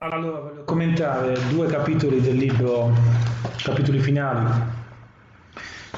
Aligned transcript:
Allora, 0.00 0.40
voglio 0.40 0.64
commentare 0.64 1.38
due 1.48 1.68
capitoli 1.68 2.20
del 2.20 2.36
libro, 2.36 2.92
capitoli 3.64 3.98
finali 3.98 4.46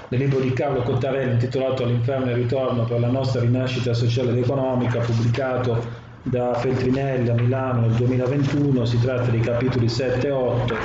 del 0.06 0.20
libro 0.20 0.38
di 0.38 0.52
Carlo 0.52 0.82
Cottarelli 0.82 1.32
intitolato 1.32 1.82
All'inferno 1.82 2.26
e 2.26 2.30
il 2.30 2.36
ritorno 2.36 2.84
per 2.84 3.00
la 3.00 3.08
nostra 3.08 3.40
rinascita 3.40 3.94
sociale 3.94 4.30
ed 4.30 4.38
economica, 4.38 5.00
pubblicato 5.00 5.84
da 6.22 6.54
Feltrinelli 6.54 7.28
a 7.28 7.34
Milano 7.34 7.88
nel 7.88 7.96
2021. 7.96 8.84
Si 8.84 9.00
tratta 9.00 9.32
di 9.32 9.40
capitoli 9.40 9.88
7 9.88 10.28
e 10.28 10.30
8. 10.30 10.76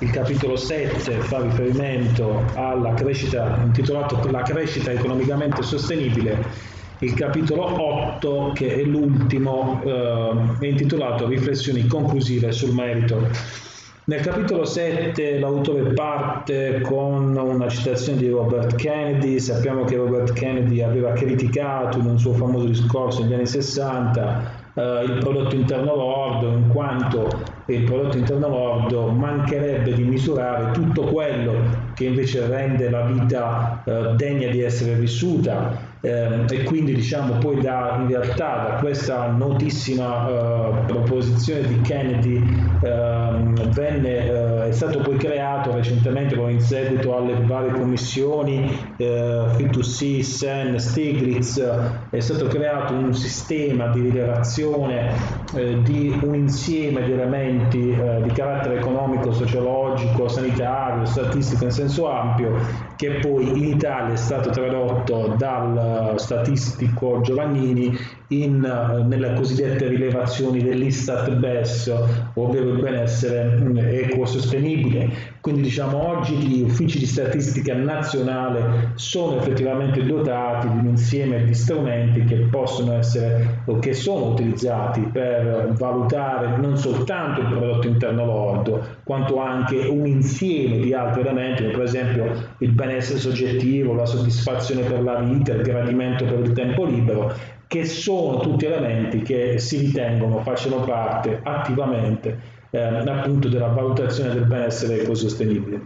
Il 0.00 0.10
capitolo 0.10 0.56
7 0.56 1.20
fa 1.20 1.40
riferimento 1.40 2.42
alla 2.54 2.94
crescita, 2.94 3.60
intitolato 3.62 4.28
La 4.28 4.42
crescita 4.42 4.90
economicamente 4.90 5.62
sostenibile 5.62 6.71
il 7.02 7.14
capitolo 7.14 7.64
8, 7.64 8.52
che 8.54 8.80
è 8.80 8.82
l'ultimo, 8.84 9.82
eh, 9.84 10.30
è 10.60 10.66
intitolato 10.66 11.26
Riflessioni 11.26 11.86
conclusive 11.86 12.52
sul 12.52 12.72
merito. 12.74 13.26
Nel 14.04 14.20
capitolo 14.20 14.64
7 14.64 15.38
l'autore 15.38 15.92
parte 15.94 16.80
con 16.82 17.36
una 17.36 17.68
citazione 17.68 18.18
di 18.18 18.28
Robert 18.28 18.76
Kennedy, 18.76 19.38
sappiamo 19.38 19.84
che 19.84 19.96
Robert 19.96 20.32
Kennedy 20.32 20.80
aveva 20.80 21.12
criticato 21.12 21.98
in 21.98 22.06
un 22.06 22.18
suo 22.18 22.32
famoso 22.32 22.66
discorso 22.66 23.22
negli 23.22 23.34
anni 23.34 23.46
60 23.46 24.60
eh, 24.74 25.04
il 25.04 25.18
prodotto 25.18 25.54
interno 25.54 25.94
lordo, 25.94 26.48
in 26.48 26.68
quanto 26.68 27.28
il 27.66 27.82
prodotto 27.84 28.16
interno 28.16 28.48
lordo 28.48 29.08
mancherebbe 29.08 29.92
di 29.92 30.02
misurare 30.02 30.72
tutto 30.72 31.02
quello 31.02 31.52
che 31.94 32.04
invece 32.04 32.46
rende 32.46 32.90
la 32.90 33.02
vita 33.02 33.82
eh, 33.84 34.14
degna 34.16 34.48
di 34.48 34.62
essere 34.62 34.94
vissuta 34.94 35.90
eh, 36.02 36.44
e 36.50 36.62
quindi 36.64 36.94
diciamo 36.94 37.38
poi 37.38 37.60
da, 37.60 37.98
in 38.00 38.08
realtà 38.08 38.68
da 38.68 38.76
questa 38.80 39.26
notissima 39.30 40.28
eh, 40.28 40.72
proposizione 40.86 41.66
di 41.66 41.80
Kennedy 41.80 42.36
ehm, 42.82 43.70
venne, 43.70 44.26
eh, 44.26 44.68
è 44.68 44.72
stato 44.72 44.98
poi 44.98 45.16
creato 45.16 45.72
recentemente 45.72 46.34
in 46.34 46.60
seguito 46.60 47.16
alle 47.16 47.34
varie 47.44 47.70
commissioni 47.70 48.76
eh, 48.96 49.44
Fit2C, 49.56 50.20
SEN, 50.22 50.78
Stiglitz 50.80 51.60
è 52.10 52.20
stato 52.20 52.46
creato 52.48 52.94
un 52.94 53.14
sistema 53.14 53.86
di 53.88 54.00
rilevazione 54.00 55.14
eh, 55.54 55.82
di 55.82 56.18
un 56.22 56.34
insieme 56.34 57.02
di 57.02 57.12
elementi 57.12 57.90
eh, 57.90 58.22
di 58.22 58.30
carattere 58.30 58.78
economico, 58.78 59.32
sociologico, 59.32 60.28
sanitario, 60.28 61.04
statistico 61.04 61.64
in 61.64 61.70
senso 61.70 62.08
ampio 62.08 62.54
che 62.96 63.18
poi 63.20 63.48
in 63.48 63.64
Italia 63.64 64.14
è 64.14 64.16
stato 64.16 64.50
tradotto 64.50 65.34
dal 65.36 66.14
statistico 66.16 67.20
Giovannini 67.20 67.96
in, 68.32 68.64
eh, 68.64 69.02
nelle 69.04 69.34
cosiddette 69.34 69.88
rilevazioni 69.88 70.62
dell'Istat 70.62 71.30
BES, 71.34 71.92
ovvero 72.34 72.70
il 72.70 72.80
benessere 72.80 73.56
mm, 73.56 73.76
ecosostenibile. 73.78 75.30
Quindi 75.40 75.62
diciamo 75.62 76.08
oggi 76.08 76.36
gli 76.36 76.62
uffici 76.62 76.98
di 76.98 77.06
statistica 77.06 77.74
nazionale 77.74 78.92
sono 78.94 79.38
effettivamente 79.38 80.04
dotati 80.04 80.68
di 80.68 80.78
un 80.78 80.86
insieme 80.86 81.44
di 81.44 81.52
strumenti 81.52 82.24
che 82.24 82.36
possono 82.48 82.92
essere 82.92 83.62
o 83.64 83.78
che 83.80 83.92
sono 83.92 84.26
utilizzati 84.26 85.00
per 85.00 85.72
valutare 85.76 86.56
non 86.58 86.76
soltanto 86.76 87.40
il 87.40 87.46
prodotto 87.48 87.88
interno 87.88 88.24
lordo, 88.24 88.84
quanto 89.02 89.40
anche 89.40 89.78
un 89.78 90.06
insieme 90.06 90.78
di 90.78 90.94
altri 90.94 91.22
elementi, 91.22 91.64
per 91.64 91.82
esempio 91.82 92.32
il 92.58 92.70
benessere 92.70 93.18
soggettivo, 93.18 93.94
la 93.94 94.06
soddisfazione 94.06 94.82
per 94.82 95.02
la 95.02 95.16
vita, 95.16 95.52
il 95.54 95.62
gradimento 95.62 96.24
per 96.24 96.38
il 96.38 96.52
tempo 96.52 96.84
libero 96.84 97.34
che 97.72 97.86
sono 97.86 98.38
tutti 98.40 98.66
elementi 98.66 99.22
che 99.22 99.58
si 99.58 99.78
ritengono 99.78 100.42
facciano 100.42 100.80
parte 100.84 101.40
attivamente 101.42 102.38
eh, 102.68 102.78
appunto 102.78 103.48
della 103.48 103.68
valutazione 103.68 104.34
del 104.34 104.44
benessere 104.44 105.00
ecosostenibile. 105.00 105.80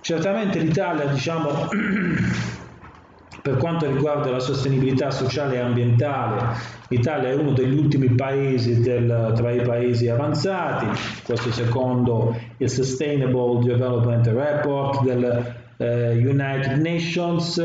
Certamente 0.00 0.60
l'Italia, 0.60 1.06
diciamo, 1.06 1.66
per 3.42 3.56
quanto 3.56 3.90
riguarda 3.90 4.30
la 4.30 4.38
sostenibilità 4.38 5.10
sociale 5.10 5.56
e 5.56 5.58
ambientale, 5.58 6.56
l'Italia 6.86 7.30
è 7.30 7.34
uno 7.34 7.50
degli 7.50 7.76
ultimi 7.76 8.10
paesi 8.10 8.80
del, 8.82 9.32
tra 9.34 9.50
i 9.50 9.62
paesi 9.62 10.06
avanzati, 10.06 10.86
questo 11.24 11.50
secondo 11.50 12.38
il 12.58 12.70
Sustainable 12.70 13.64
Development 13.64 14.24
Report 14.28 15.02
del 15.02 15.54
eh, 15.78 16.12
United 16.24 16.78
Nations, 16.80 17.58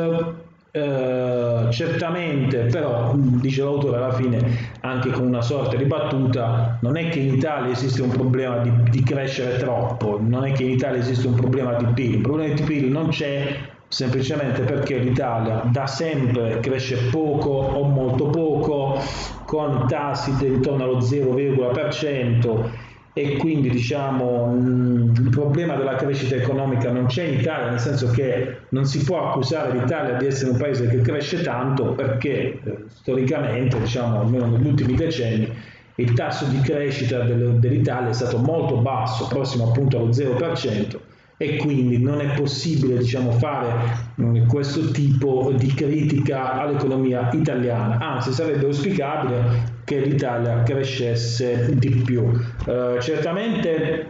eh, 0.77 1.71
certamente 1.71 2.65
però 2.65 3.13
dice 3.15 3.63
l'autore 3.63 3.97
alla 3.97 4.13
fine 4.13 4.39
anche 4.81 5.09
con 5.11 5.25
una 5.25 5.41
sorta 5.41 5.75
di 5.75 5.85
battuta 5.85 6.77
non 6.81 6.95
è 6.97 7.09
che 7.09 7.19
in 7.19 7.33
Italia 7.33 7.71
esiste 7.71 8.01
un 8.01 8.09
problema 8.09 8.57
di, 8.59 8.71
di 8.89 9.03
crescere 9.03 9.57
troppo 9.57 10.19
non 10.21 10.45
è 10.45 10.51
che 10.51 10.63
in 10.63 10.71
Italia 10.71 10.99
esiste 10.99 11.27
un 11.27 11.35
problema 11.35 11.73
di 11.73 11.85
PIL. 11.93 12.15
Il 12.15 12.21
problema 12.21 12.53
di 12.53 12.61
PIL 12.63 12.91
non 12.91 13.09
c'è 13.09 13.55
semplicemente 13.89 14.63
perché 14.63 14.97
l'Italia 14.97 15.61
da 15.65 15.87
sempre 15.87 16.59
cresce 16.59 16.97
poco 17.09 17.49
o 17.49 17.83
molto 17.83 18.25
poco 18.27 18.99
con 19.45 19.85
tassi 19.87 20.33
intorno 20.45 20.83
allo 20.83 20.97
0,% 20.97 22.69
e 23.17 23.35
quindi 23.37 23.71
diciamo 23.71 24.53
il 24.55 25.29
problema 25.31 25.75
della 25.75 25.95
crescita 25.95 26.35
economica 26.35 26.91
non 26.91 27.07
c'è 27.07 27.23
in 27.23 27.39
Italia, 27.39 27.71
nel 27.71 27.79
senso 27.79 28.11
che 28.11 28.57
non 28.69 28.85
si 28.85 29.03
può 29.03 29.29
accusare 29.29 29.75
l'Italia 29.75 30.17
di 30.17 30.27
essere 30.27 30.51
un 30.51 30.57
paese 30.57 30.87
che 30.87 31.01
cresce 31.01 31.41
tanto 31.41 31.93
perché 31.93 32.29
eh, 32.31 32.59
storicamente, 32.89 33.79
diciamo 33.79 34.19
almeno 34.19 34.45
negli 34.45 34.67
ultimi 34.67 34.93
decenni, 34.93 35.51
il 35.95 36.13
tasso 36.13 36.45
di 36.45 36.59
crescita 36.59 37.23
dell'Italia 37.23 38.09
è 38.09 38.13
stato 38.13 38.37
molto 38.37 38.77
basso, 38.77 39.25
prossimo 39.27 39.69
appunto 39.69 39.97
allo 39.97 40.09
0% 40.09 40.99
e 41.37 41.55
quindi 41.57 41.97
non 41.97 42.21
è 42.21 42.35
possibile 42.35 42.99
diciamo, 42.99 43.31
fare 43.31 44.11
mh, 44.13 44.45
questo 44.45 44.91
tipo 44.91 45.51
di 45.55 45.73
critica 45.73 46.53
all'economia 46.53 47.31
italiana, 47.31 47.97
anzi 47.97 48.31
sarebbe 48.31 48.65
auspicabile 48.65 49.76
che 49.87 49.99
l'Italia 49.99 50.63
crescesse 50.63 51.77
di 51.77 52.01
più. 52.03 52.29
Eh, 52.65 52.97
certamente 52.99 54.09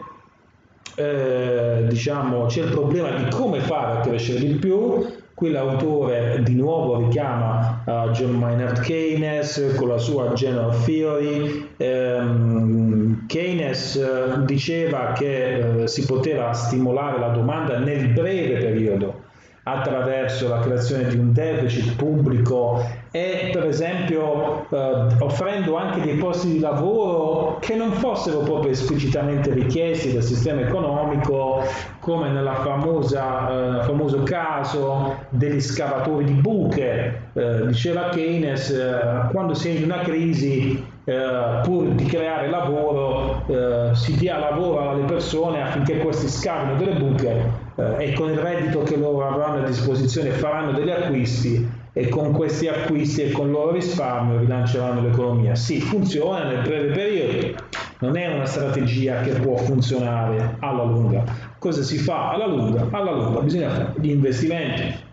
eh, 0.96 1.86
diciamo, 1.88 2.48
c'è 2.48 2.64
il 2.64 2.72
problema 2.72 3.12
di 3.12 3.30
come 3.30 3.60
fare 3.60 4.00
a 4.00 4.02
crescere 4.02 4.40
di 4.40 4.56
più, 4.56 5.06
Qui 5.36 5.52
l'autore 5.52 6.42
di 6.42 6.56
nuovo 6.56 6.98
richiama 6.98 7.84
uh, 7.86 8.10
John 8.10 8.32
Maynard 8.40 8.80
Keynes 8.80 9.76
con 9.78 9.90
la 9.90 10.00
sua 10.00 10.34
General 10.34 10.76
Theory. 10.84 11.68
Um, 11.78 13.28
Keynes 13.28 13.94
uh, 13.94 14.44
diceva 14.46 15.12
che 15.12 15.64
uh, 15.64 15.86
si 15.86 16.08
poteva 16.08 16.54
stimolare 16.54 17.20
la 17.20 17.28
domanda 17.28 17.78
nel 17.78 18.08
breve 18.08 18.58
periodo 18.58 19.26
attraverso 19.74 20.48
la 20.48 20.60
creazione 20.60 21.08
di 21.08 21.18
un 21.18 21.34
deficit 21.34 21.96
pubblico 21.96 22.82
e 23.12 23.50
per 23.52 23.66
esempio 23.66 24.68
eh, 24.70 25.08
offrendo 25.20 25.76
anche 25.78 26.02
dei 26.02 26.16
posti 26.16 26.54
di 26.54 26.60
lavoro 26.60 27.58
che 27.60 27.76
non 27.76 27.92
fossero 27.92 28.40
proprio 28.40 28.72
esplicitamente 28.72 29.52
richiesti 29.54 30.14
dal 30.14 30.24
sistema 30.24 30.62
economico 30.62 31.62
come 32.00 32.30
nel 32.30 32.46
eh, 32.46 33.84
famoso 33.84 34.24
caso 34.24 35.16
degli 35.30 35.62
scavatori 35.62 36.26
di 36.26 36.34
buche. 36.34 37.22
Eh, 37.34 37.68
diceva 37.68 38.10
Keynes 38.10 38.70
eh, 38.70 39.28
quando 39.32 39.54
si 39.54 39.70
è 39.70 39.72
in 39.72 39.84
una 39.84 40.00
crisi 40.00 40.96
eh, 41.10 41.62
pur 41.64 41.88
di 41.94 42.04
creare 42.04 42.50
lavoro 42.50 43.42
eh, 43.48 43.96
si 43.96 44.18
dia 44.18 44.40
lavoro 44.40 44.90
alle 44.90 45.06
persone 45.06 45.62
affinché 45.62 46.00
questi 46.00 46.28
scavino 46.28 46.76
delle 46.76 47.00
buche 47.00 47.50
eh, 47.76 47.96
e 48.10 48.14
con 48.14 48.30
il 48.30 48.38
reddito 48.38 48.84
che 48.84 48.98
loro 48.98 49.26
avranno 49.26 49.64
a 49.64 49.66
disposizione 49.66 50.32
faranno 50.32 50.74
degli 50.74 50.90
acquisti 50.90 51.66
e 51.94 52.10
con 52.10 52.34
questi 52.34 52.68
acquisti 52.68 53.22
e 53.22 53.32
con 53.32 53.46
il 53.46 53.54
loro 53.54 53.72
risparmio 53.72 54.38
rilanceranno 54.40 55.02
l'economia. 55.02 55.56
Sì, 55.56 55.80
funziona 55.80 56.44
nel 56.44 56.62
breve 56.62 56.92
periodo, 56.92 57.56
non 58.00 58.18
è 58.18 58.28
una 58.34 58.46
strategia 58.46 59.22
che 59.22 59.32
può 59.32 59.56
funzionare 59.56 60.58
alla 60.60 60.84
lunga. 60.84 61.24
Cosa 61.58 61.84
si 61.84 61.98
fa 61.98 62.32
alla 62.32 62.48
lunga? 62.48 62.86
Alla 62.92 63.12
lunga 63.12 63.40
bisogna 63.40 63.70
fare 63.70 63.94
gli 63.96 64.10
investimenti. 64.10 65.07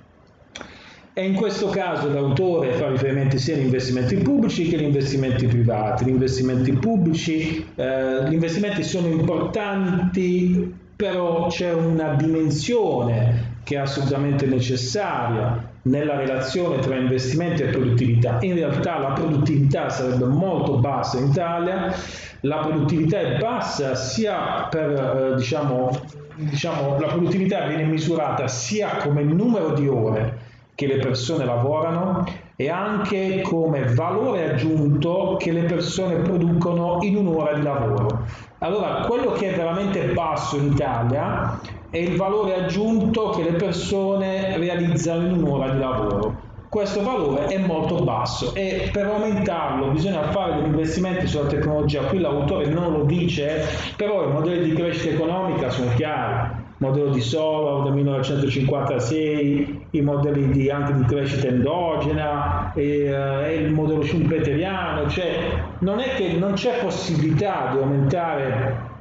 E 1.17 1.25
in 1.25 1.35
questo 1.35 1.69
caso 1.69 2.13
l'autore 2.13 2.73
fa 2.73 2.89
riferimento 2.89 3.39
sia 3.39 3.55
agli 3.55 3.61
investimenti 3.61 4.17
pubblici 4.17 4.67
che 4.67 4.75
agli 4.75 4.83
investimenti 4.83 5.47
privati. 5.47 6.05
Gli 6.05 6.09
investimenti 6.09 6.73
pubblici, 6.73 7.65
eh, 7.77 8.29
gli 8.29 8.33
investimenti 8.33 8.83
sono 8.83 9.07
importanti 9.07 10.83
però 10.97 11.47
c'è 11.47 11.73
una 11.73 12.15
dimensione 12.15 13.59
che 13.63 13.77
è 13.77 13.79
assolutamente 13.79 14.47
necessaria 14.47 15.71
nella 15.83 16.17
relazione 16.17 16.79
tra 16.79 16.97
investimenti 16.97 17.63
e 17.63 17.67
produttività. 17.67 18.39
In 18.41 18.55
realtà 18.55 18.99
la 18.99 19.13
produttività 19.13 19.91
sarebbe 19.91 20.25
molto 20.25 20.79
bassa 20.79 21.19
in 21.19 21.27
Italia, 21.27 21.95
la 22.41 22.57
produttività 22.59 23.21
è 23.21 23.39
bassa 23.39 23.95
sia 23.95 24.67
per, 24.71 24.91
eh, 24.91 25.37
diciamo, 25.37 25.91
diciamo, 26.37 26.99
la 26.99 27.07
produttività 27.07 27.67
viene 27.67 27.85
misurata 27.85 28.49
sia 28.49 28.97
come 28.97 29.23
numero 29.23 29.75
di 29.75 29.87
ore 29.89 30.44
che 30.75 30.87
le 30.87 30.97
persone 30.97 31.45
lavorano 31.45 32.25
e 32.57 32.69
anche 32.69 33.41
come 33.43 33.85
valore 33.95 34.53
aggiunto 34.53 35.37
che 35.39 35.53
le 35.53 35.63
persone 35.63 36.17
producono 36.17 36.99
in 37.03 37.17
un'ora 37.17 37.55
di 37.55 37.63
lavoro. 37.63 38.25
Allora, 38.59 39.05
quello 39.07 39.33
che 39.33 39.53
è 39.53 39.57
veramente 39.57 40.07
basso 40.07 40.57
in 40.57 40.73
Italia 40.73 41.59
è 41.91 41.99
il 41.99 42.17
valore 42.17 42.55
aggiunto 42.55 43.31
che 43.31 43.43
le 43.43 43.53
persone 43.53 44.57
realizzano 44.57 45.27
in 45.27 45.33
un'ora 45.33 45.71
di 45.71 45.79
lavoro. 45.79 46.53
Questo 46.69 47.05
valore 47.05 47.47
è 47.47 47.59
molto 47.59 48.03
basso 48.03 48.53
e 48.55 48.91
per 48.93 49.07
aumentarlo 49.07 49.93
bisogna 49.93 50.23
fare 50.33 50.57
degli 50.57 50.67
investimenti 50.67 51.27
sulla 51.29 51.47
tecnologia. 51.47 52.03
Qui 52.03 52.19
l'autore 52.19 52.67
non 52.67 52.91
lo 52.91 53.05
dice, 53.05 53.65
però 53.97 54.25
i 54.25 54.33
modelli 54.33 54.71
di 54.71 54.75
crescita 54.75 55.15
economica 55.15 55.71
sono 55.71 55.93
chiari 55.95 56.64
modello 56.85 57.11
di 57.11 57.21
Solow 57.21 57.83
del 57.85 57.93
1956, 57.93 59.87
i 59.91 60.01
modelli 60.01 60.51
di, 60.51 60.71
anche 60.71 60.95
di 60.95 61.05
crescita 61.05 61.47
endogena 61.49 62.73
e, 62.75 63.11
uh, 63.11 63.45
e 63.45 63.55
il 63.55 63.73
modello 63.73 64.03
schumpeteriano, 64.03 65.09
cioè 65.09 65.63
non 65.81 66.01
è 66.01 66.15
che 66.15 66.33
non 66.33 66.53
c'è 66.53 66.81
possibilità 66.83 67.71
di 67.73 67.79
aumentare 67.79 68.93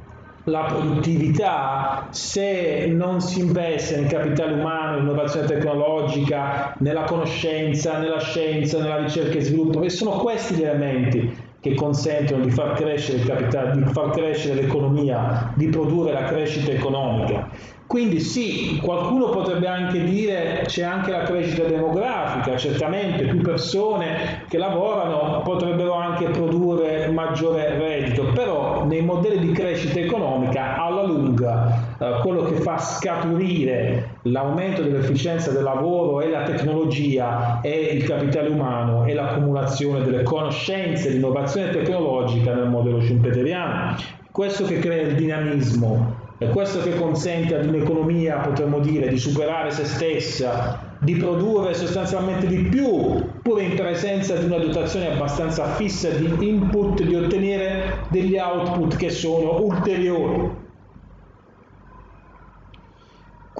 la 0.45 0.63
produttività 0.63 2.07
se 2.09 2.87
non 2.87 3.21
si 3.21 3.39
investe 3.39 3.97
nel 3.97 4.09
capitale 4.09 4.53
umano, 4.53 4.95
nell'innovazione 4.95 5.47
tecnologica, 5.47 6.75
nella 6.79 7.03
conoscenza, 7.03 7.97
nella 7.99 8.19
scienza, 8.19 8.79
nella 8.79 8.97
ricerca 8.97 9.37
e 9.37 9.41
sviluppo, 9.41 9.81
e 9.83 9.89
sono 9.89 10.11
questi 10.17 10.55
gli 10.55 10.63
elementi 10.63 11.51
che 11.63 11.75
consentono 11.75 12.43
di 12.43 12.51
far 12.51 12.73
crescere 12.73 13.19
il 13.19 13.25
capitale, 13.25 13.71
di 13.71 13.85
far 13.93 14.09
crescere 14.09 14.63
l'economia, 14.63 15.53
di 15.55 15.67
produrre 15.67 16.11
la 16.11 16.23
crescita 16.23 16.71
economica. 16.71 17.47
Quindi 17.87 18.19
sì, 18.19 18.81
qualcuno 18.83 19.29
potrebbe 19.29 19.67
anche 19.67 20.03
dire 20.03 20.63
c'è 20.65 20.83
anche 20.83 21.11
la 21.11 21.21
crescita 21.21 21.63
demografica, 21.63 22.57
certamente 22.57 23.27
più 23.27 23.39
persone 23.39 24.43
che 24.49 24.57
lavorano 24.57 25.41
potrebbero 25.43 25.93
anche 25.93 26.25
produrre 26.25 27.07
maggiore 27.07 27.77
reddito, 27.77 28.25
però 28.33 28.83
nei 28.83 29.01
modelli 29.01 29.47
di 29.47 29.53
crescita 29.53 29.99
economica 29.99 30.75
lunga 31.05 31.95
eh, 31.99 32.19
quello 32.21 32.43
che 32.43 32.55
fa 32.55 32.77
scaturire 32.77 34.17
l'aumento 34.23 34.81
dell'efficienza 34.81 35.51
del 35.51 35.63
lavoro 35.63 36.21
e 36.21 36.29
la 36.29 36.43
tecnologia 36.43 37.61
è 37.61 37.67
il 37.67 38.03
capitale 38.03 38.49
umano 38.49 39.05
e 39.05 39.13
l'accumulazione 39.13 40.03
delle 40.03 40.23
conoscenze, 40.23 41.09
l'innovazione 41.09 41.71
tecnologica 41.71 42.53
nel 42.53 42.67
modello 42.67 43.01
schumpeteriano. 43.01 43.95
Questo 44.31 44.65
che 44.65 44.79
crea 44.79 45.03
il 45.03 45.15
dinamismo 45.15 46.21
è 46.43 46.49
questo 46.49 46.81
che 46.81 46.95
consente 46.95 47.55
ad 47.55 47.65
un'economia, 47.67 48.37
potremmo 48.37 48.79
dire, 48.79 49.07
di 49.07 49.17
superare 49.17 49.71
se 49.71 49.85
stessa, 49.85 50.97
di 50.99 51.15
produrre 51.15 51.73
sostanzialmente 51.73 52.47
di 52.47 52.63
più, 52.63 53.23
pur 53.41 53.61
in 53.61 53.75
presenza 53.75 54.35
di 54.35 54.45
una 54.45 54.57
dotazione 54.57 55.13
abbastanza 55.13 55.65
fissa 55.75 56.09
di 56.09 56.47
input, 56.47 57.01
di 57.03 57.15
ottenere 57.15 58.05
degli 58.09 58.35
output 58.37 58.97
che 58.97 59.09
sono 59.09 59.61
ulteriori. 59.61 60.62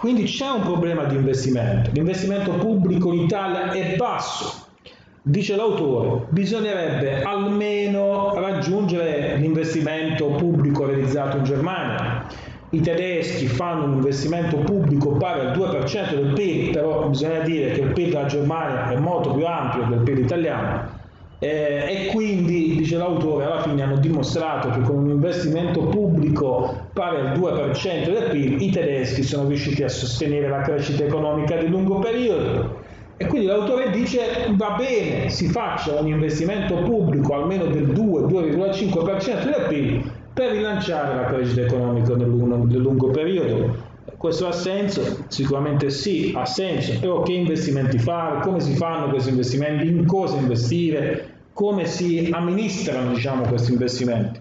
Quindi 0.04 0.26
c'è 0.26 0.50
un 0.50 0.64
problema 0.64 1.06
di 1.06 1.16
investimento. 1.16 1.90
L'investimento 1.94 2.52
pubblico 2.56 3.14
in 3.14 3.22
Italia 3.22 3.72
è 3.72 3.96
basso. 3.96 4.66
Dice 5.22 5.56
l'autore, 5.56 6.26
bisognerebbe 6.28 7.24
almeno 7.24 8.34
raggiungere 8.36 9.38
l'investimento 9.38 10.26
pubblico 10.32 10.86
realizzato 10.86 11.38
in 11.38 11.46
Germania, 11.46 12.26
i 12.72 12.82
tedeschi 12.82 13.48
fanno 13.48 13.86
un 13.86 13.94
investimento 13.94 14.58
pubblico 14.58 15.12
pari 15.12 15.40
al 15.40 15.58
2% 15.58 16.16
del 16.16 16.34
PIL, 16.34 16.72
però 16.72 17.08
bisogna 17.08 17.40
dire 17.40 17.72
che 17.72 17.80
il 17.80 17.94
PIL 17.94 18.10
della 18.10 18.26
Germania 18.26 18.90
è 18.90 18.98
molto 18.98 19.32
più 19.32 19.46
ampio 19.48 19.86
del 19.86 20.00
PIL 20.00 20.20
italiano 20.20 20.93
eh, 21.44 22.06
e 22.06 22.12
quindi, 22.14 22.78
dice 22.78 22.96
l'autore, 22.96 23.44
alla 23.44 23.62
fine 23.62 23.82
hanno 23.82 23.98
dimostrato 23.98 24.70
che 24.70 24.80
con 24.80 24.96
un 24.96 25.10
investimento 25.10 25.82
pubblico 25.82 26.74
pari 26.94 27.18
al 27.18 27.38
2% 27.38 28.06
del 28.06 28.30
PIL 28.32 28.62
i 28.62 28.70
tedeschi 28.70 29.24
sono 29.24 29.50
riusciti 29.50 29.84
a 29.84 29.90
sostenere 29.90 30.48
la 30.48 30.62
crescita 30.62 31.04
economica 31.04 31.58
di 31.58 31.68
lungo 31.68 32.00
periodo. 32.00 32.80
E 33.18 33.26
quindi 33.26 33.48
l'autore 33.48 33.90
dice 33.90 34.22
va 34.52 34.78
bene, 34.78 35.30
si 35.30 35.50
faccia 35.50 36.00
un 36.00 36.08
investimento 36.08 36.76
pubblico 36.76 37.34
almeno 37.34 37.66
del 37.66 37.90
2-2,5% 37.90 39.44
del 39.44 39.66
PIL 39.68 40.12
per 40.34 40.52
rilanciare 40.52 41.14
la 41.14 41.26
crescita 41.26 41.62
economica 41.62 42.16
nel 42.16 42.28
lungo, 42.30 42.56
nel 42.56 42.80
lungo 42.80 43.08
periodo. 43.10 43.83
Questo 44.24 44.48
ha 44.48 44.54
senso? 44.54 45.26
Sicuramente 45.28 45.90
sì, 45.90 46.32
ha 46.34 46.46
senso, 46.46 46.98
però 46.98 47.24
che 47.24 47.34
investimenti 47.34 48.00
fare, 48.00 48.40
come 48.40 48.62
si 48.62 48.74
fanno 48.74 49.10
questi 49.10 49.32
investimenti, 49.32 49.86
in 49.86 50.06
cosa 50.06 50.38
investire, 50.38 51.40
come 51.52 51.86
si 51.86 52.30
amministrano 52.32 53.12
diciamo, 53.12 53.44
questi 53.44 53.74
investimenti. 53.74 54.40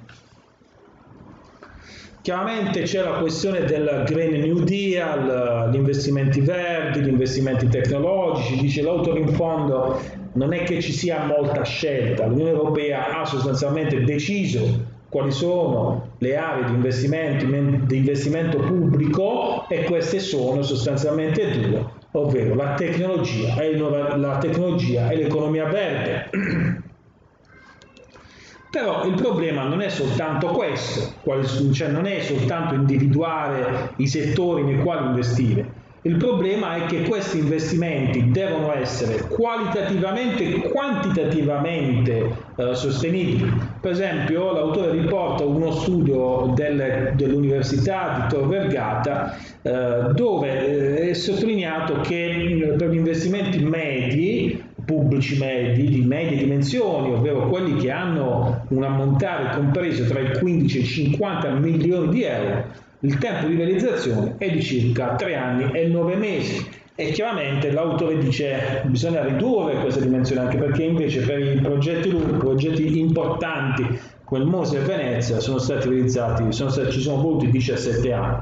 Chiaramente 2.20 2.82
c'è 2.82 3.02
la 3.02 3.18
questione 3.18 3.64
del 3.64 4.04
Green 4.06 4.40
New 4.40 4.60
Deal, 4.60 5.70
gli 5.72 5.74
investimenti 5.74 6.40
verdi, 6.40 7.00
gli 7.00 7.08
investimenti 7.08 7.66
tecnologici, 7.66 8.58
dice 8.58 8.82
l'autore 8.82 9.18
in 9.18 9.32
fondo 9.34 10.00
non 10.34 10.52
è 10.52 10.62
che 10.62 10.80
ci 10.80 10.92
sia 10.92 11.24
molta 11.24 11.64
scelta, 11.64 12.26
l'Unione 12.26 12.50
Europea 12.50 13.18
ha 13.18 13.24
sostanzialmente 13.24 14.04
deciso 14.04 14.91
quali 15.12 15.30
sono 15.30 16.14
le 16.16 16.36
aree 16.38 16.64
di 16.64 16.72
investimento, 16.72 17.44
di 17.44 17.96
investimento 17.98 18.56
pubblico 18.60 19.68
e 19.68 19.84
queste 19.84 20.18
sono 20.18 20.62
sostanzialmente 20.62 21.50
due, 21.50 21.84
ovvero 22.12 22.54
la 22.54 22.72
tecnologia 22.72 23.56
e, 23.56 23.76
la 23.76 24.38
tecnologia 24.38 25.10
e 25.10 25.16
l'economia 25.16 25.66
verde. 25.66 26.30
Però 28.70 29.04
il 29.04 29.12
problema 29.12 29.64
non 29.64 29.82
è 29.82 29.90
soltanto 29.90 30.46
questo, 30.46 31.12
cioè 31.72 31.88
non 31.88 32.06
è 32.06 32.22
soltanto 32.22 32.72
individuare 32.72 33.92
i 33.96 34.06
settori 34.06 34.62
nei 34.62 34.82
quali 34.82 35.08
investire, 35.08 35.70
il 36.04 36.16
problema 36.16 36.74
è 36.74 36.86
che 36.86 37.02
questi 37.02 37.38
investimenti 37.38 38.30
devono 38.30 38.74
essere 38.74 39.20
qualitativamente 39.28 40.42
e 40.42 40.68
quantitativamente 40.68 42.36
eh, 42.56 42.74
sostenibili. 42.74 43.52
Per 43.80 43.92
esempio, 43.92 44.52
l'autore 44.52 44.90
riporta 44.90 45.44
uno 45.44 45.70
studio 45.70 46.52
del, 46.56 47.12
dell'Università 47.14 48.26
di 48.26 48.34
Tor 48.34 48.48
Vergata 48.48 49.36
eh, 49.62 50.08
dove 50.12 50.98
eh, 50.98 51.10
è 51.10 51.12
sottolineato 51.14 52.00
che 52.00 52.74
per 52.76 52.90
gli 52.90 52.96
investimenti 52.96 53.60
medi 53.60 54.70
pubblici 54.84 55.38
medi 55.38 55.88
di 55.88 56.00
medie 56.00 56.36
dimensioni, 56.36 57.12
ovvero 57.12 57.48
quelli 57.48 57.76
che 57.76 57.92
hanno 57.92 58.64
un 58.68 58.82
ammontare 58.82 59.54
compreso 59.54 60.04
tra 60.04 60.18
i 60.18 60.36
15 60.36 60.78
e 60.78 60.80
i 60.80 60.84
50 60.84 61.50
milioni 61.50 62.08
di 62.08 62.22
euro, 62.24 62.64
il 63.04 63.18
tempo 63.18 63.46
di 63.46 63.56
realizzazione 63.56 64.34
è 64.38 64.48
di 64.50 64.62
circa 64.62 65.14
3 65.16 65.34
anni 65.34 65.72
e 65.72 65.86
9 65.88 66.14
mesi. 66.14 66.80
E 66.94 67.10
chiaramente 67.10 67.72
l'autore 67.72 68.18
dice 68.18 68.80
che 68.82 68.88
bisogna 68.88 69.24
ridurre 69.24 69.80
questa 69.80 70.00
dimensione 70.00 70.42
anche 70.42 70.58
perché 70.58 70.84
invece 70.84 71.22
per 71.22 71.38
i 71.40 71.58
progetti 71.60 72.10
lunghi, 72.10 72.36
progetti 72.36 72.98
importanti 72.98 73.98
come 74.24 74.42
il 74.42 74.48
Mose 74.48 74.78
e 74.78 74.82
Venezia 74.82 75.40
sono 75.40 75.58
stati 75.58 75.88
realizzati, 75.88 76.52
sono 76.52 76.70
stati, 76.70 76.92
ci 76.92 77.00
sono 77.00 77.20
voluti 77.20 77.50
17 77.50 78.12
anni. 78.12 78.36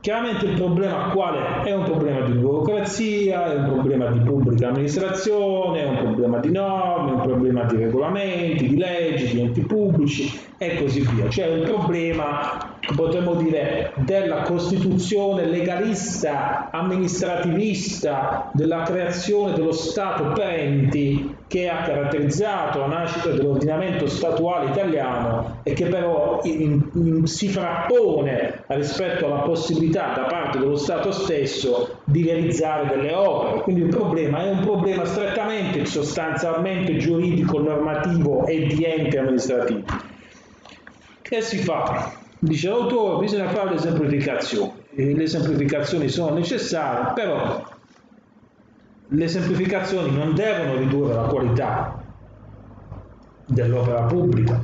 Chiaramente 0.00 0.46
il 0.46 0.54
problema 0.54 1.10
quale 1.10 1.62
è 1.64 1.74
un 1.74 1.84
problema 1.84 2.20
di 2.20 2.32
burocrazia, 2.32 3.52
è 3.52 3.56
un 3.56 3.64
problema 3.64 4.06
di 4.06 4.20
pubblica 4.20 4.68
amministrazione, 4.68 5.82
è 5.82 5.88
un 5.88 5.98
problema 5.98 6.38
di 6.38 6.50
norme, 6.50 7.10
è 7.10 7.14
un 7.14 7.20
problema 7.20 7.64
di 7.64 7.76
regolamenti, 7.76 8.68
di 8.68 8.78
leggi, 8.78 9.34
di 9.34 9.40
enti 9.40 9.60
pubblici 9.60 10.48
e 10.62 10.76
così 10.76 11.00
via. 11.00 11.26
C'è 11.28 11.48
un 11.48 11.62
problema 11.62 12.70
potremmo 12.94 13.34
dire, 13.34 13.92
della 13.96 14.42
costituzione 14.42 15.46
legalista, 15.46 16.68
amministrativista, 16.70 18.50
della 18.52 18.82
creazione 18.82 19.54
dello 19.54 19.72
Stato 19.72 20.32
per 20.32 20.48
enti 20.48 21.36
che 21.46 21.68
ha 21.68 21.82
caratterizzato 21.82 22.80
la 22.80 22.86
nascita 22.86 23.30
dell'ordinamento 23.30 24.06
statuale 24.06 24.70
italiano 24.70 25.60
e 25.62 25.72
che 25.72 25.86
però 25.86 26.40
in, 26.44 26.90
in, 26.94 27.26
si 27.26 27.48
frappone 27.48 28.64
rispetto 28.68 29.26
alla 29.26 29.40
possibilità 29.40 30.12
da 30.14 30.22
parte 30.22 30.58
dello 30.58 30.76
Stato 30.76 31.10
stesso 31.10 32.00
di 32.04 32.22
realizzare 32.22 32.88
delle 32.88 33.14
opere. 33.14 33.62
Quindi 33.62 33.82
il 33.82 33.88
problema 33.88 34.44
è 34.44 34.50
un 34.50 34.60
problema 34.60 35.04
strettamente, 35.04 35.84
sostanzialmente 35.84 36.96
giuridico, 36.96 37.60
normativo 37.60 38.46
e 38.46 38.66
di 38.66 38.84
enti 38.84 39.16
amministrativi. 39.16 40.09
Che 41.30 41.42
si 41.42 41.58
fa? 41.58 42.12
Dice 42.40 42.68
l'autore, 42.68 43.20
bisogna 43.20 43.48
fare 43.50 43.70
le 43.70 43.78
semplificazioni. 43.78 44.72
Le 44.94 45.26
semplificazioni 45.28 46.08
sono 46.08 46.34
necessarie, 46.34 47.12
però 47.14 47.64
le 49.06 49.28
semplificazioni 49.28 50.10
non 50.10 50.34
devono 50.34 50.76
ridurre 50.76 51.14
la 51.14 51.22
qualità 51.22 52.02
dell'opera 53.46 54.02
pubblica, 54.06 54.60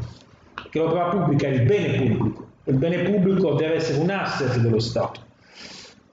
che 0.69 0.79
l'opera 0.81 1.05
pubblica 1.05 1.47
è 1.47 1.51
il 1.53 1.63
bene 1.67 1.99
pubblico, 1.99 2.47
il 2.65 2.75
bene 2.75 3.03
pubblico 3.11 3.53
deve 3.53 3.75
essere 3.75 4.01
un 4.01 4.11
asset 4.11 4.57
dello 4.57 4.81
Stato. 4.81 5.21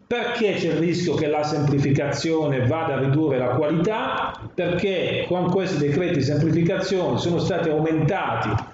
Perché 0.06 0.54
c'è 0.54 0.68
il 0.68 0.78
rischio 0.78 1.16
che 1.16 1.26
la 1.26 1.42
semplificazione 1.42 2.68
vada 2.68 2.94
a 2.94 3.00
ridurre 3.00 3.40
la 3.40 3.56
qualità? 3.56 4.40
Perché 4.54 5.26
con 5.28 5.50
questi 5.50 5.84
decreti 5.84 6.18
di 6.18 6.24
semplificazione 6.24 7.18
sono 7.18 7.40
stati 7.40 7.70
aumentati 7.70 8.73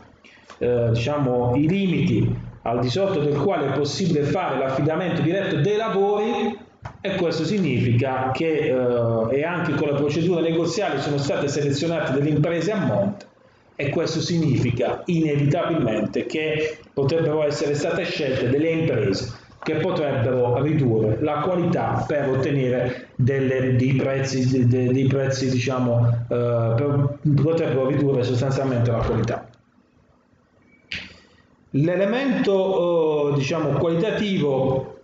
eh, 0.60 0.90
diciamo, 0.92 1.56
i 1.56 1.68
limiti 1.68 2.48
al 2.64 2.80
di 2.80 2.90
sotto 2.90 3.20
del 3.20 3.38
quale 3.38 3.68
è 3.68 3.78
possibile 3.78 4.24
fare 4.24 4.58
l'affidamento 4.58 5.22
diretto 5.22 5.58
dei 5.58 5.78
lavori 5.78 6.58
e 7.02 7.16
questo 7.16 7.44
significa 7.44 8.32
che 8.34 8.70
eh, 8.70 9.36
e 9.36 9.44
anche 9.44 9.74
con 9.74 9.90
la 9.90 9.96
procedura 9.96 10.42
negoziale 10.42 11.00
sono 11.00 11.18
state 11.18 11.48
selezionate 11.48 12.14
delle 12.14 12.30
imprese 12.30 12.72
a 12.72 12.78
monte 12.78 13.28
e 13.76 13.90
questo 13.90 14.20
significa 14.20 15.02
inevitabilmente 15.06 16.26
che 16.26 16.80
potrebbero 16.94 17.44
essere 17.44 17.74
state 17.76 18.04
scelte 18.04 18.50
delle 18.50 18.70
imprese 18.70 19.48
che 19.64 19.76
potrebbero 19.76 20.62
ridurre 20.62 21.18
la 21.22 21.40
qualità 21.40 22.04
per 22.08 22.30
ottenere 22.30 23.08
delle, 23.16 23.76
dei 23.76 23.94
prezzi, 23.94 24.68
dei, 24.68 24.88
dei 24.88 25.08
prezzi 25.08 25.50
diciamo, 25.50 26.08
eh, 26.30 26.74
per, 26.76 27.18
potrebbero 27.42 27.88
ridurre 27.88 28.24
sostanzialmente 28.24 28.90
la 28.90 29.00
qualità. 29.00 29.49
L'elemento 31.72 33.30
eh, 33.30 33.36
diciamo, 33.36 33.78
qualitativo, 33.78 35.02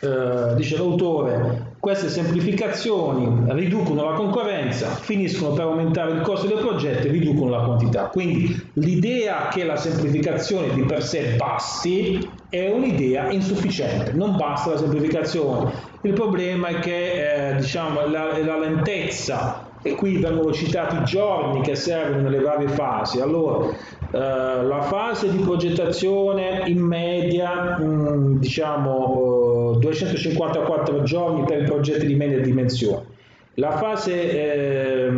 eh, 0.00 0.54
dice 0.56 0.76
l'autore, 0.76 1.76
queste 1.78 2.08
semplificazioni 2.08 3.44
riducono 3.52 4.10
la 4.10 4.16
concorrenza, 4.16 4.88
finiscono 4.88 5.52
per 5.52 5.66
aumentare 5.66 6.12
il 6.12 6.20
costo 6.22 6.48
del 6.48 6.58
progetto 6.58 7.06
e 7.06 7.10
riducono 7.10 7.50
la 7.50 7.60
quantità. 7.60 8.06
Quindi 8.06 8.60
l'idea 8.74 9.46
che 9.48 9.62
la 9.62 9.76
semplificazione 9.76 10.74
di 10.74 10.82
per 10.82 11.02
sé 11.02 11.36
basti 11.36 12.28
è 12.48 12.68
un'idea 12.68 13.30
insufficiente, 13.30 14.12
non 14.12 14.36
basta 14.36 14.70
la 14.70 14.78
semplificazione. 14.78 15.70
Il 16.02 16.12
problema 16.12 16.68
è 16.68 16.78
che 16.80 17.50
eh, 17.50 17.54
diciamo, 17.54 18.04
la, 18.08 18.36
la 18.36 18.58
lentezza 18.58 19.67
e 19.82 19.94
qui 19.94 20.18
vengono 20.18 20.52
citati 20.52 20.96
i 20.96 21.04
giorni 21.04 21.60
che 21.60 21.74
servono 21.74 22.22
nelle 22.22 22.40
varie 22.40 22.68
fasi. 22.68 23.20
Allora, 23.20 23.68
eh, 24.10 24.62
la 24.64 24.82
fase 24.82 25.30
di 25.30 25.38
progettazione 25.38 26.64
in 26.66 26.80
media, 26.80 27.78
mh, 27.78 27.84
mm, 27.84 28.38
diciamo, 28.38 29.74
eh, 29.76 29.78
254 29.78 31.02
giorni 31.02 31.44
per 31.44 31.62
i 31.62 31.64
progetti 31.64 32.06
di 32.06 32.14
media 32.14 32.40
dimensione. 32.40 33.16
La 33.54 33.72
fase, 33.72 34.12
eh, 34.30 35.10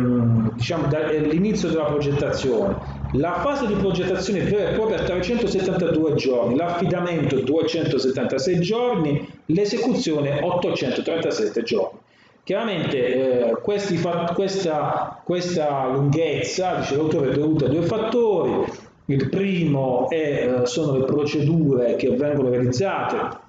diciamo, 0.53 0.87
dall'inizio 0.87 1.69
della 1.69 1.83
progettazione, 1.83 2.75
la 3.13 3.33
fase 3.33 3.67
di 3.67 3.73
progettazione 3.73 4.39
vera 4.41 4.69
e 4.69 4.73
propria 4.73 4.97
372 5.03 6.15
giorni, 6.15 6.55
l'affidamento 6.55 7.39
276 7.39 8.59
giorni, 8.59 9.27
l'esecuzione 9.45 10.39
837 10.41 11.63
giorni. 11.63 11.99
Chiaramente 12.43 13.49
eh, 13.49 13.51
questi, 13.61 14.01
questa, 14.33 15.21
questa, 15.23 15.87
lunghezza, 15.87 16.75
dice 16.75 16.95
l'autore, 16.95 17.29
è 17.29 17.33
dovuta 17.33 17.65
a 17.65 17.69
due 17.69 17.83
fattori. 17.83 18.65
Il 19.05 19.29
primo 19.29 20.09
è, 20.09 20.61
eh, 20.61 20.65
sono 20.65 20.97
le 20.97 21.05
procedure 21.05 21.95
che 21.95 22.09
vengono 22.15 22.49
realizzate 22.49 23.39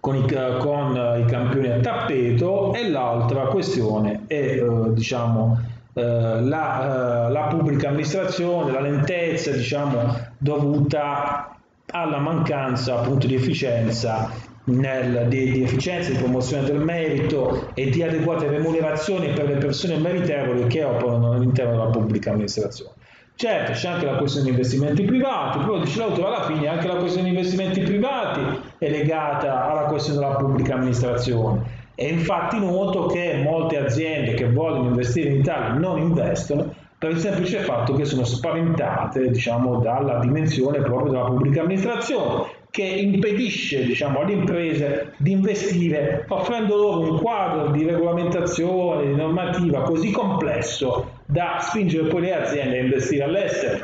con 0.00 0.16
i, 0.16 0.26
con 0.58 1.20
i 1.20 1.30
campioni 1.30 1.70
a 1.70 1.80
tappeto 1.80 2.72
e 2.74 2.88
l'altra 2.88 3.46
questione 3.46 4.24
è 4.26 4.34
eh, 4.34 4.92
diciamo, 4.92 5.60
eh, 5.92 6.40
la, 6.42 7.26
eh, 7.26 7.30
la, 7.30 7.46
pubblica 7.48 7.88
amministrazione, 7.88 8.72
la 8.72 8.80
lentezza 8.80 9.50
diciamo, 9.50 10.16
dovuta 10.38 11.56
alla 11.90 12.18
mancanza 12.18 13.00
appunto 13.00 13.26
di 13.26 13.34
efficienza 13.34 14.30
nel, 14.68 15.26
di, 15.28 15.50
di, 15.50 15.62
efficienza, 15.62 16.10
di 16.10 16.18
promozione 16.18 16.64
del 16.64 16.78
merito 16.80 17.70
e 17.74 17.90
di 17.90 18.02
adeguate 18.02 18.48
remunerazioni 18.48 19.32
per 19.32 19.46
le 19.46 19.56
persone 19.56 19.96
meritevoli 19.96 20.66
che 20.66 20.84
operano 20.84 21.32
all'interno 21.32 21.72
della 21.72 21.90
pubblica 21.90 22.30
amministrazione. 22.30 22.92
Certo, 23.34 23.72
c'è 23.72 23.88
anche 23.88 24.04
la 24.04 24.16
questione 24.16 24.46
di 24.46 24.50
investimenti 24.52 25.04
privati, 25.04 25.58
però 25.58 25.78
dice 25.78 25.98
l'autore 25.98 26.26
alla 26.26 26.44
fine 26.46 26.66
anche 26.66 26.88
la 26.88 26.96
questione 26.96 27.28
di 27.28 27.36
investimenti 27.36 27.80
privati 27.82 28.40
è 28.78 28.90
legata 28.90 29.70
alla 29.70 29.84
questione 29.84 30.18
della 30.18 30.34
pubblica 30.34 30.74
amministrazione. 30.74 31.76
E 31.94 32.08
infatti 32.08 32.58
noto 32.58 33.06
che 33.06 33.40
molte 33.42 33.78
aziende 33.78 34.34
che 34.34 34.50
vogliono 34.50 34.88
investire 34.88 35.30
in 35.30 35.36
Italia 35.36 35.72
non 35.72 35.98
investono 35.98 36.74
per 36.98 37.12
il 37.12 37.18
semplice 37.18 37.60
fatto 37.60 37.94
che 37.94 38.04
sono 38.04 38.24
spaventate 38.24 39.30
diciamo, 39.30 39.78
dalla 39.78 40.18
dimensione 40.18 40.80
proprio 40.80 41.12
della 41.12 41.24
pubblica 41.24 41.60
amministrazione 41.60 42.57
che 42.78 42.84
impedisce 42.84 43.84
diciamo, 43.84 44.20
alle 44.20 44.34
imprese 44.34 45.14
di 45.16 45.32
investire 45.32 46.24
offrendo 46.28 46.76
loro 46.76 47.10
un 47.10 47.18
quadro 47.18 47.72
di 47.72 47.84
regolamentazione, 47.84 49.08
di 49.08 49.16
normativa 49.16 49.82
così 49.82 50.12
complesso 50.12 51.10
da 51.26 51.58
spingere 51.60 52.06
poi 52.06 52.20
le 52.20 52.36
aziende 52.36 52.78
a 52.78 52.82
investire 52.82 53.24
all'estero. 53.24 53.78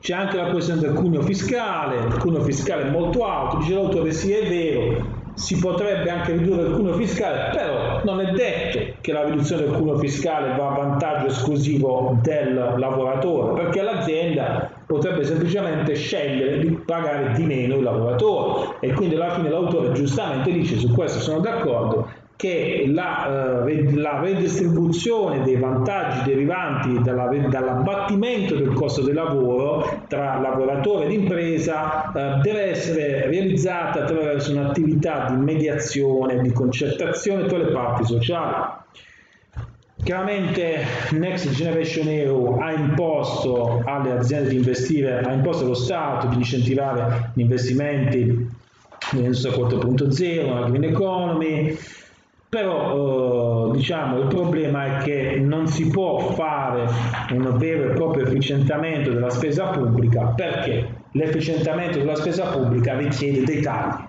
C'è 0.00 0.14
anche 0.14 0.36
la 0.36 0.50
questione 0.50 0.80
del 0.80 0.92
cuneo 0.92 1.22
fiscale, 1.22 2.06
il 2.06 2.18
cuneo 2.18 2.42
fiscale 2.44 2.84
è 2.84 2.90
molto 2.90 3.26
alto, 3.26 3.56
dice 3.56 3.74
l'autore 3.74 4.12
sì 4.12 4.30
è 4.30 4.48
vero, 4.48 5.32
si 5.34 5.58
potrebbe 5.58 6.08
anche 6.10 6.36
ridurre 6.36 6.68
il 6.68 6.74
cuneo 6.74 6.92
fiscale, 6.92 7.50
però 7.50 8.00
non 8.04 8.20
è 8.20 8.30
detto 8.30 8.96
che 9.00 9.12
la 9.12 9.24
riduzione 9.24 9.62
del 9.62 9.72
cuneo 9.72 9.98
fiscale 9.98 10.56
va 10.56 10.68
a 10.68 10.76
vantaggio 10.76 11.26
esclusivo 11.26 12.16
del 12.22 12.54
lavoratore, 12.76 13.60
perché 13.60 13.82
l'azienda 13.82 14.77
potrebbe 14.88 15.22
semplicemente 15.22 15.94
scegliere 15.94 16.60
di 16.60 16.70
pagare 16.70 17.34
di 17.34 17.44
meno 17.44 17.76
il 17.76 17.82
lavoratore 17.82 18.76
e 18.80 18.92
quindi 18.92 19.16
alla 19.16 19.34
fine 19.34 19.50
l'autore 19.50 19.92
giustamente 19.92 20.50
dice 20.50 20.78
su 20.78 20.90
questo 20.94 21.20
sono 21.20 21.40
d'accordo 21.40 22.08
che 22.36 22.84
la, 22.86 23.66
eh, 23.66 23.94
la, 23.96 24.20
redistribuzione 24.20 25.42
dei 25.42 25.56
vantaggi 25.56 26.22
derivanti 26.30 27.02
dalla, 27.02 27.26
dall'abbattimento 27.26 28.54
del 28.54 28.72
costo 28.72 29.02
del 29.02 29.14
lavoro 29.14 30.04
tra 30.08 30.40
lavoratore 30.40 31.06
ed 31.06 31.12
impresa 31.12 32.10
eh, 32.12 32.40
deve 32.40 32.62
essere 32.70 33.26
realizzata 33.26 34.04
attraverso 34.04 34.52
un'attività 34.52 35.26
di 35.28 35.36
mediazione, 35.36 36.40
di 36.40 36.52
concertazione 36.52 37.44
tra 37.44 37.58
le 37.58 37.72
parti 37.72 38.04
sociali. 38.04 38.76
Chiaramente 40.08 40.86
Next 41.10 41.50
Generation 41.50 42.08
EU 42.08 42.56
ha 42.58 42.72
imposto 42.72 43.82
alle 43.84 44.12
aziende 44.12 44.48
di 44.48 44.56
investire, 44.56 45.20
ha 45.20 45.32
imposto 45.32 45.66
allo 45.66 45.74
Stato 45.74 46.28
di 46.28 46.36
incentivare 46.36 47.32
gli 47.34 47.42
investimenti 47.42 48.48
nell'industria 49.12 49.52
4.0, 49.52 50.60
la 50.60 50.70
green 50.70 50.84
economy, 50.84 51.76
però 52.48 53.68
eh, 53.68 53.76
diciamo, 53.76 54.20
il 54.20 54.28
problema 54.28 54.96
è 54.96 55.02
che 55.02 55.40
non 55.40 55.66
si 55.66 55.90
può 55.90 56.30
fare 56.30 56.86
un 57.32 57.58
vero 57.58 57.90
e 57.90 57.94
proprio 57.94 58.24
efficientamento 58.24 59.12
della 59.12 59.28
spesa 59.28 59.66
pubblica 59.66 60.28
perché 60.28 60.88
l'efficientamento 61.12 61.98
della 61.98 62.14
spesa 62.14 62.46
pubblica 62.46 62.96
richiede 62.96 63.44
dei 63.44 63.60
tagli. 63.60 64.04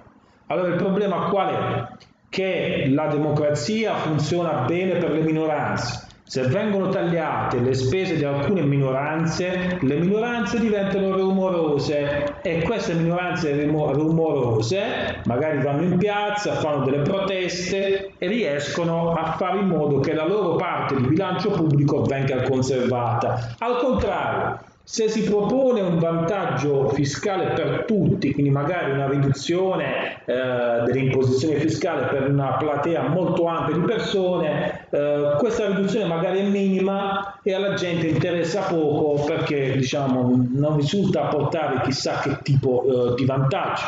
Allora 0.45 0.69
il 0.69 0.75
problema 0.75 1.27
qual 1.27 1.49
è? 1.49 2.07
Che 2.39 2.85
la 2.87 3.07
democrazia 3.07 3.95
funziona 3.95 4.63
bene 4.65 4.93
per 4.93 5.11
le 5.11 5.19
minoranze, 5.19 6.07
se 6.23 6.43
vengono 6.43 6.87
tagliate 6.87 7.59
le 7.59 7.73
spese 7.73 8.15
di 8.15 8.23
alcune 8.23 8.61
minoranze, 8.61 9.77
le 9.81 9.97
minoranze 9.97 10.57
diventano 10.57 11.17
rumorose 11.17 12.37
e 12.41 12.61
queste 12.61 12.93
minoranze 12.93 13.65
rumorose 13.65 15.21
magari 15.25 15.61
vanno 15.61 15.81
in 15.81 15.97
piazza, 15.97 16.53
fanno 16.53 16.85
delle 16.85 17.01
proteste 17.01 18.11
e 18.17 18.27
riescono 18.27 19.11
a 19.15 19.33
fare 19.33 19.57
in 19.57 19.67
modo 19.67 19.99
che 19.99 20.13
la 20.13 20.25
loro 20.25 20.55
parte 20.55 20.95
di 20.95 21.07
bilancio 21.07 21.49
pubblico 21.49 22.03
venga 22.03 22.43
conservata. 22.43 23.55
Al 23.57 23.75
contrario, 23.79 24.59
se 24.91 25.07
si 25.07 25.21
propone 25.21 25.81
un 25.81 25.99
vantaggio 25.99 26.89
fiscale 26.89 27.53
per 27.53 27.83
tutti, 27.85 28.33
quindi 28.33 28.49
magari 28.49 28.89
una 28.89 29.07
riduzione 29.07 30.23
eh, 30.25 30.81
dell'imposizione 30.83 31.59
fiscale 31.59 32.07
per 32.07 32.27
una 32.27 32.57
platea 32.57 33.07
molto 33.07 33.45
ampia 33.45 33.75
di 33.75 33.81
persone, 33.81 34.87
eh, 34.89 35.35
questa 35.37 35.67
riduzione 35.67 36.05
magari 36.05 36.39
è 36.39 36.49
minima 36.49 37.39
e 37.43 37.53
alla 37.53 37.75
gente 37.75 38.07
interessa 38.07 38.63
poco 38.63 39.25
perché 39.25 39.73
diciamo, 39.73 40.47
non 40.55 40.77
risulta 40.77 41.27
portare 41.27 41.81
chissà 41.81 42.17
che 42.21 42.39
tipo 42.41 43.11
eh, 43.11 43.15
di 43.15 43.25
vantaggio. 43.25 43.83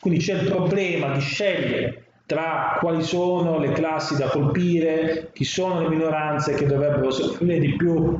Quindi 0.00 0.20
c'è 0.20 0.40
il 0.40 0.48
problema 0.48 1.12
di 1.12 1.20
scegliere 1.20 2.04
tra 2.24 2.78
quali 2.80 3.02
sono 3.02 3.58
le 3.58 3.72
classi 3.72 4.16
da 4.16 4.28
colpire, 4.28 5.28
chi 5.34 5.44
sono 5.44 5.82
le 5.82 5.90
minoranze 5.90 6.54
che 6.54 6.64
dovrebbero 6.64 7.10
soffrire 7.10 7.58
di 7.58 7.76
più 7.76 8.18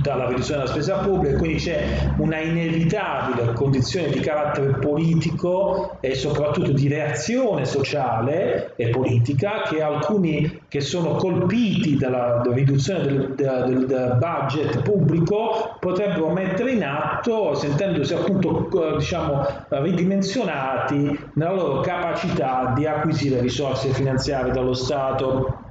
dalla 0.00 0.26
riduzione 0.28 0.60
della 0.60 0.72
spesa 0.72 0.96
pubblica, 0.98 1.36
quindi 1.36 1.58
c'è 1.58 2.12
una 2.16 2.38
inevitabile 2.38 3.52
condizione 3.52 4.08
di 4.08 4.20
carattere 4.20 4.74
politico 4.78 5.98
e 6.00 6.14
soprattutto 6.14 6.72
di 6.72 6.88
reazione 6.88 7.64
sociale 7.64 8.72
e 8.76 8.88
politica 8.88 9.62
che 9.62 9.82
alcuni 9.82 10.62
che 10.68 10.80
sono 10.80 11.14
colpiti 11.16 11.96
dalla 11.96 12.42
riduzione 12.52 13.04
del, 13.04 13.34
del, 13.34 13.86
del 13.86 14.16
budget 14.18 14.82
pubblico 14.82 15.76
potrebbero 15.80 16.30
mettere 16.30 16.72
in 16.72 16.84
atto 16.84 17.54
sentendosi 17.54 18.14
appunto 18.14 18.68
diciamo 18.96 19.46
ridimensionati 19.68 21.18
nella 21.34 21.52
loro 21.52 21.80
capacità 21.80 22.72
di 22.74 22.86
acquisire 22.86 23.40
risorse 23.40 23.88
finanziarie 23.90 24.52
dallo 24.52 24.74
Stato 24.74 25.66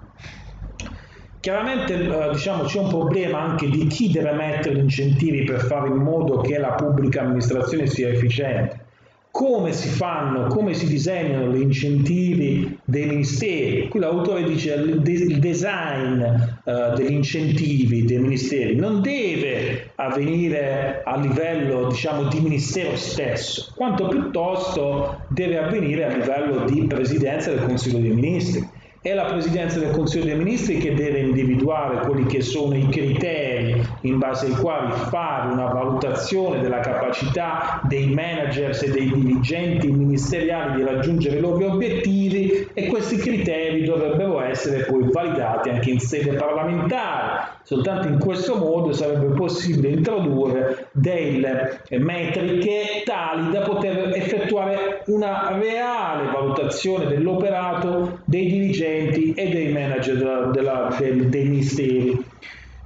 Chiaramente 1.39 1.93
eh, 1.93 2.29
diciamo, 2.31 2.63
c'è 2.63 2.79
un 2.79 2.89
problema 2.89 3.39
anche 3.39 3.69
di 3.69 3.85
chi 3.87 4.11
deve 4.11 4.33
mettere 4.33 4.75
gli 4.75 4.79
incentivi 4.79 5.43
per 5.43 5.61
fare 5.61 5.87
in 5.87 5.95
modo 5.95 6.41
che 6.41 6.57
la 6.57 6.71
pubblica 6.73 7.21
amministrazione 7.21 7.85
sia 7.87 8.09
efficiente. 8.09 8.85
Come 9.29 9.71
si 9.71 9.89
fanno, 9.89 10.47
come 10.47 10.73
si 10.73 10.87
disegnano 10.87 11.53
gli 11.53 11.61
incentivi 11.61 12.79
dei 12.83 13.05
ministeri? 13.05 13.87
Qui 13.87 13.99
l'autore 13.99 14.43
dice 14.43 14.73
che 14.73 14.79
il 14.79 15.39
design 15.39 16.23
eh, 16.23 16.93
degli 16.95 17.11
incentivi 17.11 18.03
dei 18.03 18.17
ministeri 18.17 18.75
non 18.75 19.01
deve 19.01 19.91
avvenire 19.93 21.03
a 21.05 21.17
livello 21.17 21.89
diciamo, 21.89 22.29
di 22.29 22.39
ministero 22.39 22.95
stesso, 22.95 23.73
quanto 23.75 24.07
piuttosto 24.07 25.19
deve 25.27 25.59
avvenire 25.59 26.05
a 26.05 26.17
livello 26.17 26.65
di 26.65 26.87
presidenza 26.87 27.51
del 27.51 27.63
Consiglio 27.63 27.99
dei 27.99 28.13
Ministri 28.13 28.67
è 29.09 29.13
la 29.13 29.23
Presidenza 29.23 29.79
del 29.79 29.91
Consiglio 29.91 30.25
dei 30.25 30.35
Ministri 30.35 30.79
che 30.79 30.93
deve 30.93 31.19
individuare 31.19 32.05
quelli 32.05 32.25
che 32.25 32.41
sono 32.41 32.75
i 32.75 32.89
criteri 32.89 33.81
in 34.01 34.17
base 34.17 34.47
ai 34.47 34.51
quali 34.51 34.91
fare 35.09 35.53
una 35.53 35.67
valutazione 35.67 36.59
della 36.59 36.81
capacità 36.81 37.79
dei 37.87 38.07
managers 38.07 38.83
e 38.83 38.91
dei 38.91 39.09
dirigenti 39.13 39.89
ministeriali 39.89 40.75
di 40.75 40.83
raggiungere 40.83 41.37
i 41.37 41.39
loro 41.39 41.71
obiettivi 41.71 42.67
e 42.73 42.87
questi 42.87 43.15
criteri 43.15 43.85
dovrebbero 43.85 44.41
essere 44.41 44.83
poi 44.83 45.09
validati 45.09 45.69
anche 45.69 45.89
in 45.89 45.99
sede 45.99 46.33
parlamentare. 46.33 47.56
Soltanto 47.67 48.07
in 48.07 48.17
questo 48.17 48.55
modo 48.55 48.93
sarebbe 48.93 49.25
possibile 49.35 49.89
introdurre 49.89 50.87
delle 50.93 51.81
metriche 51.99 53.01
tali 53.03 53.51
da 53.51 53.59
poter 53.59 54.15
effettuare 54.15 55.03
una 55.07 55.59
reale 55.59 56.31
valutazione 56.31 57.07
dell'operato 57.07 58.19
dei 58.23 58.47
dirigenti 58.47 59.33
e 59.33 59.49
dei 59.49 59.73
manager 59.73 60.15
della, 60.15 60.45
della, 60.45 60.95
del, 60.97 61.27
dei 61.27 61.43
ministeri. 61.43 62.23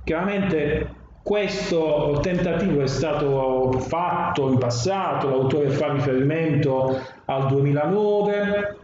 Chiaramente 0.03 0.89
questo 1.21 2.17
tentativo 2.23 2.81
è 2.81 2.87
stato 2.87 3.73
fatto 3.73 4.49
in 4.49 4.57
passato, 4.57 5.29
l'autore 5.29 5.69
fa 5.69 5.91
riferimento 5.91 6.99
al 7.25 7.45
2009, 7.49 8.77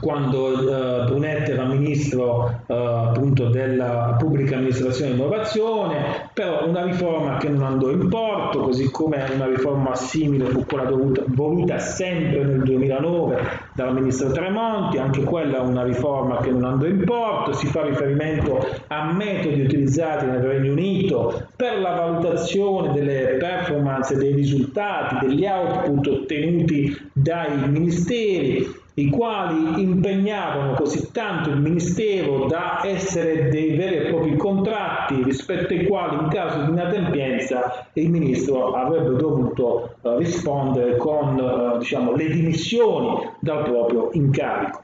quando 0.00 0.52
eh, 0.52 1.04
Brunetti 1.06 1.52
era 1.52 1.64
ministro 1.64 2.60
eh, 2.66 2.74
appunto 2.74 3.48
della 3.48 4.16
pubblica 4.18 4.56
amministrazione 4.56 5.12
e 5.12 5.14
innovazione, 5.14 6.30
però 6.34 6.66
una 6.66 6.84
riforma 6.84 7.36
che 7.38 7.48
non 7.48 7.62
andò 7.62 7.90
in 7.90 8.08
porto, 8.08 8.60
così 8.60 8.90
come 8.90 9.24
una 9.34 9.46
riforma 9.46 9.94
simile 9.94 10.46
fu 10.46 10.64
quella 10.66 10.84
dovuta, 10.84 11.22
voluta 11.26 11.78
sempre 11.78 12.44
nel 12.44 12.62
2009 12.62 13.40
dal 13.74 13.94
ministro 13.94 14.30
Tremonti, 14.30 14.98
anche 14.98 15.22
quella 15.24 15.60
una 15.60 15.84
riforma 15.84 16.38
che 16.40 16.50
non 16.50 16.64
andò 16.64 16.86
in 16.86 17.04
porto, 17.04 17.52
si 17.52 17.66
fa 17.66 17.82
riferimento 17.82 18.64
a 18.88 19.12
metodi 19.12 19.62
utilizzati 19.62 20.26
nel 20.26 20.40
Regno 20.40 20.72
Unito 20.72 21.46
per 21.56 21.78
la 21.80 21.92
valutazione 21.94 22.92
delle 22.92 23.36
performance, 23.38 24.16
dei 24.16 24.32
risultati, 24.32 25.26
degli 25.26 25.44
output 25.46 26.06
ottenuti 26.08 27.10
dai 27.12 27.68
ministeri 27.68 28.77
i 28.98 29.10
quali 29.10 29.80
impegnavano 29.80 30.74
così 30.74 31.10
tanto 31.12 31.50
il 31.50 31.60
Ministero 31.60 32.46
da 32.46 32.80
essere 32.84 33.48
dei 33.48 33.76
veri 33.76 33.96
e 33.96 34.08
propri 34.08 34.36
contratti 34.36 35.22
rispetto 35.22 35.72
ai 35.72 35.86
quali 35.86 36.16
in 36.16 36.28
caso 36.28 36.62
di 36.62 36.70
inadempienza 36.70 37.86
il 37.92 38.10
Ministro 38.10 38.72
avrebbe 38.72 39.14
dovuto 39.16 39.94
eh, 40.02 40.16
rispondere 40.16 40.96
con 40.96 41.38
eh, 41.38 41.78
diciamo, 41.78 42.12
le 42.14 42.28
dimissioni 42.28 43.30
dal 43.38 43.62
proprio 43.62 44.10
incarico. 44.12 44.82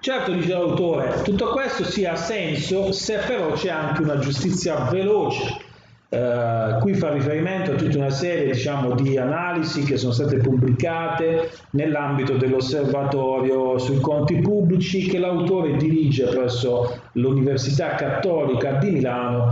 Certo, 0.00 0.32
dice 0.32 0.52
l'autore, 0.52 1.22
tutto 1.22 1.50
questo 1.50 1.84
sì 1.84 2.04
ha 2.04 2.16
senso 2.16 2.92
se 2.92 3.18
però 3.26 3.52
c'è 3.52 3.70
anche 3.70 4.02
una 4.02 4.18
giustizia 4.18 4.88
veloce 4.90 5.65
Uh, 6.08 6.78
qui 6.82 6.94
fa 6.94 7.10
riferimento 7.10 7.72
a 7.72 7.74
tutta 7.74 7.98
una 7.98 8.10
serie 8.10 8.52
diciamo, 8.52 8.94
di 8.94 9.18
analisi 9.18 9.82
che 9.82 9.96
sono 9.96 10.12
state 10.12 10.36
pubblicate 10.36 11.50
nell'ambito 11.70 12.36
dell'osservatorio 12.36 13.76
sui 13.78 13.98
conti 13.98 14.36
pubblici 14.36 15.08
che 15.08 15.18
l'autore 15.18 15.76
dirige 15.76 16.26
presso 16.26 16.96
l'Università 17.14 17.96
Cattolica 17.96 18.74
di 18.74 18.90
Milano. 18.92 19.48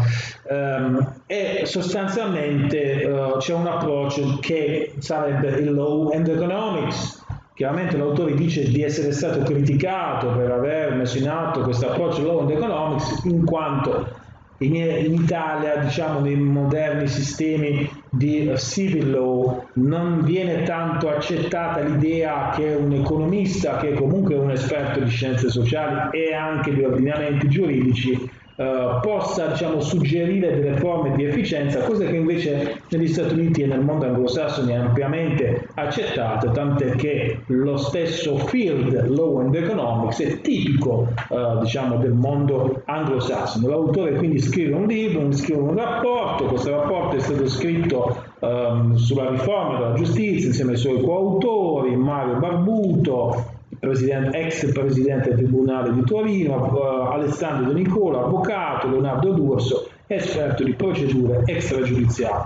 Um, 0.49 1.15
e 1.27 1.63
sostanzialmente 1.65 3.05
uh, 3.05 3.39
c'è 3.39 3.55
un 3.55 3.67
approccio 3.67 4.39
che 4.41 4.95
sarebbe 4.99 5.49
il 5.59 5.73
law 5.73 6.13
and 6.13 6.29
economics. 6.29 7.21
Chiaramente 7.55 7.97
l'autore 7.97 8.35
dice 8.35 8.63
di 8.63 8.83
essere 8.83 9.11
stato 9.11 9.43
criticato 9.43 10.29
per 10.29 10.53
aver 10.53 10.95
messo 10.95 11.19
in 11.19 11.29
atto 11.29 11.63
questo 11.63 11.89
approccio 11.89 12.23
law 12.23 12.41
and 12.41 12.51
economics 12.51 13.25
in 13.25 13.45
quanto 13.45 14.14
in, 14.59 14.75
in 14.75 15.15
Italia, 15.15 15.77
diciamo, 15.77 16.21
nei 16.21 16.37
moderni 16.37 17.07
sistemi 17.09 17.89
di 18.11 18.53
civil 18.57 19.11
law 19.11 19.67
non 19.75 20.23
viene 20.23 20.63
tanto 20.63 21.09
accettata 21.09 21.81
l'idea 21.81 22.53
che 22.55 22.75
un 22.75 22.93
economista, 22.93 23.77
che 23.79 23.91
è 23.91 23.95
comunque 23.95 24.37
un 24.37 24.51
esperto 24.51 25.01
di 25.01 25.11
scienze 25.11 25.49
sociali 25.49 26.17
e 26.17 26.33
anche 26.35 26.73
di 26.73 26.85
ordinamenti 26.85 27.49
giuridici, 27.49 28.31
eh, 28.57 28.99
possa 29.03 29.49
diciamo, 29.49 29.81
suggerire 29.81 30.61
delle 30.61 30.77
forme 30.77 31.15
di 31.17 31.25
efficienza, 31.25 31.81
cosa 31.81 32.05
che 32.05 32.17
invece 32.17 32.83
negli 32.89 33.09
Stati 33.09 33.35
Uniti 33.35 33.63
e 33.63 33.67
nel 33.67 33.81
mondo 33.81 34.07
anglosassone 34.07 34.73
è 34.73 34.77
ampiamente 34.77 35.69
accettata, 35.75 36.51
tant'è 36.51 36.95
che 36.97 37.41
lo 37.47 37.77
stesso 37.77 38.37
field 38.39 39.09
Law 39.09 39.39
and 39.39 39.55
Economics 39.55 40.21
è 40.21 40.41
tipico 40.41 41.09
eh, 41.31 41.59
diciamo, 41.63 41.97
del 41.97 42.13
mondo 42.13 42.83
anglosassone. 42.85 43.67
L'autore 43.67 44.15
quindi 44.15 44.39
scrive 44.39 44.75
un 44.75 44.87
libro, 44.87 45.31
scrive 45.33 45.61
un 45.61 45.75
rapporto, 45.75 46.45
questo 46.45 46.71
rapporto 46.71 47.17
è 47.17 47.21
stato 47.21 47.49
scritto 47.49 48.23
ehm, 48.41 48.95
sulla 48.95 49.31
riforma 49.31 49.79
della 49.79 49.95
giustizia 49.95 50.47
insieme 50.47 50.73
ai 50.73 50.77
suoi 50.77 51.01
coautori, 51.03 51.97
Mario 51.97 52.37
Barbuto, 52.37 53.54
presidente, 53.85 54.39
ex 54.39 54.73
presidente 54.73 55.29
del 55.29 55.39
Tribunale 55.39 55.93
di 55.93 56.03
Torino, 56.05 56.55
uh, 56.55 57.13
Alessandro 57.13 57.73
De 57.73 57.81
Nicola, 57.81 58.21
avvocato, 58.21 58.89
Leonardo 58.89 59.33
D'Urso, 59.33 59.89
esperto 60.07 60.65
di 60.65 60.73
procedure 60.75 61.43
extragiudiziali. 61.47 62.43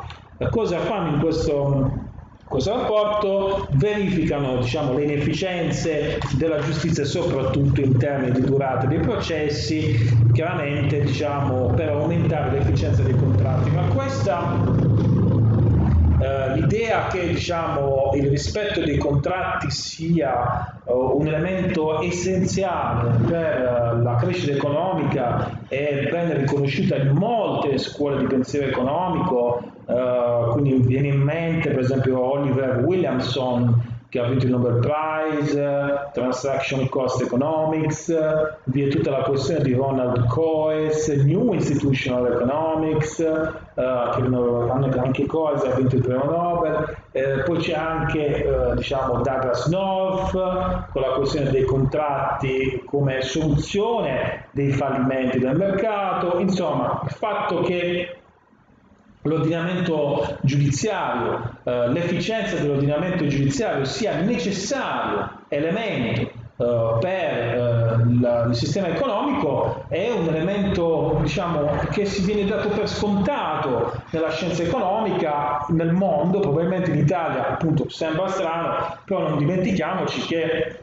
Cosa 0.50 0.78
fanno 0.78 1.14
in 1.16 1.20
questo, 1.20 1.90
questo 2.44 2.76
rapporto? 2.76 3.66
Verificano 3.72 4.58
diciamo, 4.58 4.94
le 4.94 5.04
inefficienze 5.04 6.18
della 6.36 6.60
giustizia 6.60 7.04
soprattutto 7.04 7.80
in 7.80 7.96
termini 7.98 8.32
di 8.32 8.42
durata 8.42 8.86
dei 8.86 9.00
processi, 9.00 9.96
chiaramente 10.32 11.00
diciamo, 11.00 11.72
per 11.74 11.88
aumentare 11.88 12.52
l'efficienza 12.52 13.02
dei 13.02 13.16
contratti. 13.16 13.70
Ma 13.70 13.82
questa 13.94 15.26
eh, 16.28 16.54
l'idea 16.54 17.06
che 17.06 17.28
diciamo, 17.28 18.10
il 18.14 18.28
rispetto 18.28 18.84
dei 18.84 18.98
contratti 18.98 19.70
sia 19.70 20.80
uh, 20.84 21.16
un 21.18 21.26
elemento 21.26 22.02
essenziale 22.02 23.10
per 23.26 23.94
uh, 23.96 24.02
la 24.02 24.16
crescita 24.16 24.52
economica 24.52 25.60
è 25.68 26.08
ben 26.10 26.38
riconosciuta 26.38 26.96
in 26.96 27.12
molte 27.12 27.78
scuole 27.78 28.18
di 28.18 28.26
pensiero 28.26 28.66
economico, 28.66 29.76
quindi 30.52 30.86
viene 30.86 31.08
in 31.08 31.20
mente 31.20 31.70
per 31.70 31.78
esempio 31.78 32.20
Oliver 32.20 32.84
Williamson 32.84 33.97
che 34.08 34.18
ha 34.18 34.24
vinto 34.26 34.46
il 34.46 34.52
Nobel 34.52 34.78
Prize, 34.78 36.08
Transaction 36.12 36.88
Cost 36.88 37.20
Economics, 37.20 38.14
vi 38.64 38.84
è 38.84 38.88
tutta 38.88 39.10
la 39.10 39.22
questione 39.22 39.62
di 39.62 39.74
Ronald 39.74 40.26
Coes, 40.26 41.08
New 41.08 41.52
Institutional 41.52 42.32
Economics, 42.32 43.18
uh, 43.18 43.82
che 44.14 44.98
anche 44.98 45.26
Coes 45.26 45.62
ha 45.64 45.74
vinto 45.74 45.96
il 45.96 46.02
premio 46.02 46.24
Nobel, 46.24 46.96
eh, 47.12 47.42
poi 47.44 47.58
c'è 47.58 47.74
anche 47.74 48.44
eh, 48.44 48.74
diciamo 48.76 49.20
Douglas 49.20 49.66
North 49.66 50.32
con 50.92 51.02
la 51.02 51.08
questione 51.16 51.50
dei 51.50 51.64
contratti 51.64 52.82
come 52.86 53.22
soluzione 53.22 54.46
dei 54.52 54.72
fallimenti 54.72 55.38
del 55.38 55.56
mercato, 55.56 56.38
insomma 56.38 57.02
il 57.04 57.10
fatto 57.10 57.60
che 57.60 58.16
l'ordinamento 59.22 60.38
giudiziario, 60.42 61.56
eh, 61.64 61.88
l'efficienza 61.88 62.56
dell'ordinamento 62.56 63.26
giudiziario 63.26 63.84
sia 63.84 64.20
necessario 64.20 65.30
elemento 65.48 66.46
eh, 66.60 66.96
per 67.00 67.12
eh, 67.12 68.20
la, 68.20 68.44
il 68.48 68.54
sistema 68.54 68.88
economico 68.88 69.84
è 69.88 70.10
un 70.10 70.26
elemento 70.26 71.18
diciamo, 71.22 71.66
che 71.90 72.04
si 72.04 72.24
viene 72.24 72.44
dato 72.48 72.68
per 72.68 72.88
scontato 72.88 74.02
nella 74.10 74.30
scienza 74.30 74.62
economica 74.62 75.64
nel 75.68 75.92
mondo, 75.92 76.40
probabilmente 76.40 76.90
in 76.90 76.98
Italia 76.98 77.50
appunto 77.50 77.88
sembra 77.88 78.28
strano, 78.28 78.98
però 79.04 79.28
non 79.28 79.38
dimentichiamoci 79.38 80.20
che 80.22 80.82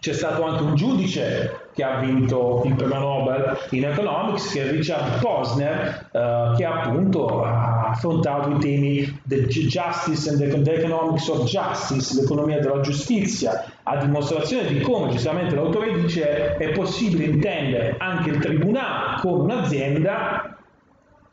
c'è 0.00 0.12
stato 0.12 0.44
anche 0.44 0.62
un 0.62 0.74
giudice 0.74 1.67
che 1.78 1.84
ha 1.84 2.00
vinto 2.00 2.62
il 2.64 2.74
premio 2.74 2.98
Nobel 2.98 3.56
in 3.70 3.84
Economics, 3.84 4.50
che 4.50 4.64
è 4.64 4.70
Richard 4.72 5.20
Posner, 5.20 6.08
eh, 6.10 6.54
che 6.56 6.64
appunto 6.64 7.44
ha 7.44 7.90
affrontato 7.90 8.50
i 8.50 8.58
temi 8.58 9.20
del 9.22 9.46
justice 9.46 10.28
and 10.28 10.64
the 10.64 10.72
economics 10.74 11.28
of 11.28 11.44
justice, 11.44 12.20
l'economia 12.20 12.58
della 12.58 12.80
giustizia, 12.80 13.64
a 13.84 13.96
dimostrazione 13.98 14.66
di 14.66 14.80
come, 14.80 15.10
giustamente 15.10 15.54
l'autore 15.54 15.94
dice, 16.00 16.56
è 16.56 16.72
possibile 16.72 17.26
intendere 17.26 17.94
anche 17.96 18.30
il 18.30 18.38
tribunale 18.38 19.20
come 19.20 19.42
un'azienda 19.44 20.56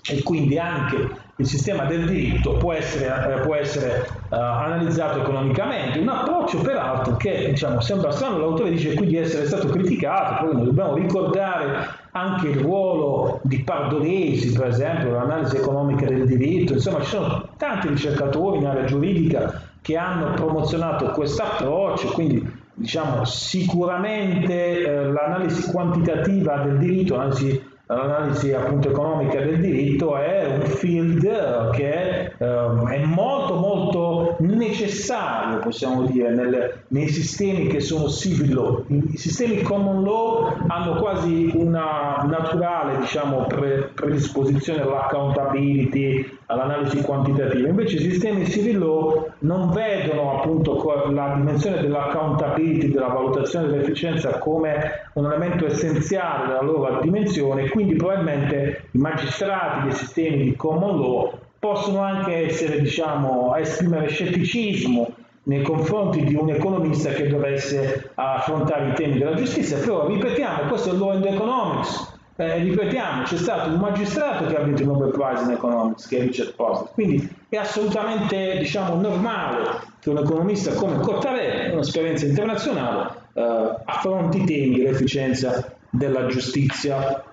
e 0.07 0.21
quindi 0.21 0.59
anche 0.59 1.23
il 1.37 1.47
sistema 1.47 1.83
del 1.83 2.05
diritto 2.05 2.53
può 2.53 2.71
essere, 2.71 3.07
eh, 3.07 3.41
può 3.41 3.55
essere 3.55 4.07
uh, 4.29 4.35
analizzato 4.35 5.19
economicamente, 5.19 5.99
un 5.99 6.07
approccio 6.07 6.59
peraltro 6.59 7.17
che 7.17 7.49
diciamo, 7.49 7.81
sembra 7.81 8.11
strano, 8.11 8.37
l'autore 8.37 8.69
dice 8.69 8.93
qui 8.93 9.07
di 9.07 9.17
essere 9.17 9.45
stato 9.45 9.67
criticato, 9.67 10.45
poi 10.45 10.55
noi 10.55 10.65
dobbiamo 10.65 10.93
ricordare 10.95 12.03
anche 12.11 12.47
il 12.47 12.59
ruolo 12.59 13.41
di 13.43 13.59
Pardolesi, 13.63 14.53
per 14.53 14.67
esempio, 14.67 15.11
l'analisi 15.11 15.57
economica 15.57 16.05
del 16.05 16.25
diritto, 16.25 16.71
insomma 16.71 17.01
ci 17.01 17.09
sono 17.09 17.49
tanti 17.57 17.89
ricercatori 17.89 18.59
in 18.59 18.67
area 18.67 18.85
giuridica 18.85 19.61
che 19.81 19.97
hanno 19.97 20.33
promozionato 20.35 21.11
questo 21.11 21.43
approccio, 21.43 22.07
quindi 22.13 22.49
diciamo 22.73 23.25
sicuramente 23.25 24.79
eh, 24.79 25.11
l'analisi 25.11 25.69
quantitativa 25.69 26.57
del 26.59 26.77
diritto, 26.77 27.17
l'analisi 27.17 27.73
l'analisi 27.87 28.51
appunto 28.53 28.89
economica 28.89 29.39
del 29.41 29.59
diritto 29.59 30.17
è 30.17 30.45
un 30.45 30.61
field 30.61 31.69
che 31.71 32.33
um, 32.39 32.87
è 32.89 33.03
molto 33.03 33.55
molto 33.55 34.35
necessario 34.39 35.59
possiamo 35.59 36.03
dire 36.03 36.29
nel, 36.33 36.83
nei 36.87 37.07
sistemi 37.07 37.67
che 37.67 37.79
sono 37.79 38.07
civil 38.09 38.53
law. 38.53 38.83
I 38.87 39.17
sistemi 39.17 39.61
common 39.61 40.03
law 40.03 40.55
hanno 40.67 40.95
quasi 40.95 41.51
una 41.53 42.23
naturale 42.27 42.99
diciamo 42.99 43.45
pre, 43.45 43.91
predisposizione 43.93 44.81
all'accountability 44.81 46.37
all'analisi 46.47 47.01
quantitativa. 47.01 47.67
Invece 47.67 47.97
i 47.97 48.11
sistemi 48.11 48.45
civil 48.45 48.79
law 48.79 49.31
non 49.39 49.71
vedono 49.71 50.37
appunto 50.37 50.73
la 51.11 51.33
dimensione 51.35 51.81
dell'accountability 51.81 52.91
della 52.91 53.07
valutazione 53.07 53.67
dell'efficienza 53.67 54.37
come 54.37 55.04
un 55.15 55.25
elemento 55.25 55.65
essenziale 55.65 56.47
della 56.47 56.61
loro 56.61 56.99
dimensione 57.01 57.69
quindi 57.69 57.95
probabilmente 57.95 58.87
i 58.91 58.97
magistrati 58.97 59.87
dei 59.87 59.93
sistemi 59.93 60.43
di 60.43 60.55
common 60.55 60.99
law 60.99 61.39
possono 61.65 62.01
anche 62.01 62.45
essere, 62.45 62.79
diciamo, 62.79 63.55
esprimere 63.55 64.07
scetticismo 64.07 65.09
nei 65.43 65.63
confronti 65.63 66.23
di 66.23 66.35
un 66.35 66.49
economista 66.51 67.09
che 67.09 67.27
dovesse 67.27 68.11
affrontare 68.13 68.89
i 68.89 68.93
temi 68.93 69.17
della 69.17 69.33
giustizia, 69.33 69.79
però 69.79 70.05
ripetiamo, 70.05 70.67
questo 70.67 70.89
è 70.89 70.93
il 70.93 70.99
law 70.99 71.09
and 71.09 71.25
economics, 71.25 72.13
eh, 72.35 72.57
ripetiamo, 72.59 73.23
c'è 73.23 73.37
stato 73.37 73.69
un 73.69 73.79
magistrato 73.79 74.45
che 74.45 74.55
ha 74.55 74.61
vinto 74.61 74.83
il 74.83 74.87
Nobel 74.87 75.09
Prize 75.09 75.43
in 75.43 75.51
Economics, 75.51 76.07
che 76.07 76.17
è 76.19 76.21
Richard 76.21 76.53
Posner, 76.53 76.91
quindi 76.93 77.35
è 77.49 77.57
assolutamente 77.57 78.57
diciamo, 78.59 78.95
normale 79.01 79.61
che 79.99 80.09
un 80.11 80.17
economista 80.17 80.71
come 80.73 80.99
Cottarelli, 80.99 81.73
un'esperienza 81.73 82.25
internazionale, 82.25 83.23
eh, 83.35 83.75
affronti 83.83 84.41
i 84.41 84.45
temi 84.45 84.77
dell'efficienza 84.77 85.75
della 85.89 86.25
giustizia. 86.27 87.23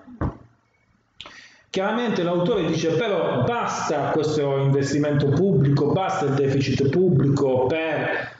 Chiaramente 1.69 2.21
l'autore 2.21 2.65
dice 2.65 2.89
però 2.89 3.43
basta 3.43 4.11
questo 4.11 4.57
investimento 4.57 5.29
pubblico, 5.29 5.91
basta 5.91 6.25
il 6.25 6.33
deficit 6.33 6.89
pubblico 6.89 7.65
per 7.65 8.31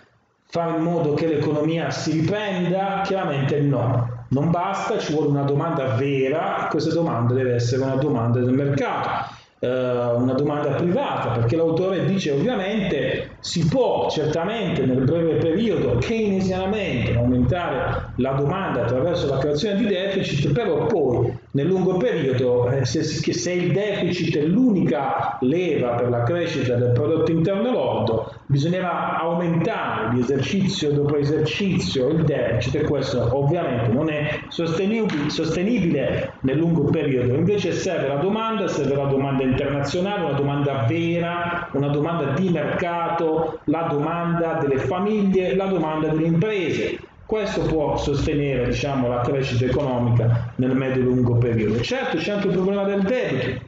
fare 0.46 0.78
in 0.78 0.84
modo 0.84 1.16
che 1.16 1.26
l'economia 1.26 1.90
si 1.90 2.12
riprenda? 2.12 3.02
Chiaramente 3.04 3.60
no, 3.62 4.26
non 4.28 4.52
basta, 4.52 5.00
ci 5.00 5.14
vuole 5.14 5.30
una 5.30 5.44
domanda 5.44 5.96
vera 5.96 6.66
e 6.66 6.70
questa 6.70 6.94
domanda 6.94 7.34
deve 7.34 7.56
essere 7.56 7.82
una 7.82 7.96
domanda 7.96 8.40
del 8.40 8.54
mercato 8.54 9.23
una 9.68 10.34
domanda 10.34 10.72
privata, 10.72 11.30
perché 11.30 11.56
l'autore 11.56 12.06
dice 12.06 12.32
ovviamente 12.32 13.38
si 13.40 13.68
può 13.68 14.10
certamente 14.10 14.86
nel 14.86 15.04
breve 15.04 15.36
periodo 15.36 15.98
keynesianamente 15.98 17.16
aumentare 17.16 18.12
la 18.18 18.32
domanda 18.34 18.82
attraverso 18.82 19.28
la 19.28 19.38
creazione 19.38 19.78
di 19.78 19.88
deficit, 19.88 20.52
però 20.52 20.86
poi 20.86 21.34
nel 21.56 21.68
lungo 21.68 21.98
periodo 21.98 22.68
eh, 22.70 22.84
se, 22.84 23.04
se 23.04 23.52
il 23.52 23.72
deficit 23.72 24.38
è 24.38 24.42
l'unica 24.42 25.38
leva 25.42 25.90
per 25.90 26.10
la 26.10 26.24
crescita 26.24 26.76
del 26.76 26.92
prodotto 26.94 27.32
interno 27.32 27.72
lordo, 27.72 28.34
bisognerà 28.48 29.18
aumentare 29.20 30.14
di 30.14 30.22
esercizio 30.22 30.92
dopo 30.92 31.16
esercizio 31.16 32.08
il 32.08 32.24
deficit 32.24 32.76
e 32.76 32.84
questo 32.84 33.30
ovviamente 33.38 33.92
non 33.92 34.10
è 34.10 34.40
sostenibile, 34.48 35.30
sostenibile 35.30 36.34
nel 36.42 36.58
lungo 36.58 36.86
periodo, 36.86 37.36
invece 37.36 37.72
serve 37.72 38.08
la 38.08 38.16
domanda, 38.16 38.68
serve 38.68 38.96
la 38.96 39.06
domanda 39.06 39.44
internazionale, 39.44 40.24
una 40.24 40.38
domanda 40.38 40.86
vera, 40.88 41.70
una 41.74 41.90
domanda 41.90 42.34
di 42.34 42.50
mercato, 42.50 43.60
la 43.66 43.88
domanda 43.92 44.58
delle 44.60 44.78
famiglie, 44.78 45.56
la 45.56 45.66
domanda 45.66 46.08
delle 46.08 46.26
imprese. 46.26 46.98
Questo 47.34 47.62
può 47.62 47.98
sostenere 47.98 48.68
diciamo, 48.68 49.08
la 49.08 49.22
crescita 49.22 49.66
economica 49.66 50.54
nel 50.58 50.76
medio-lungo 50.76 51.38
periodo. 51.38 51.82
Certo 51.82 52.18
c'è 52.18 52.34
anche 52.34 52.46
il 52.46 52.54
problema 52.54 52.84
del 52.84 53.02
debito. 53.02 53.62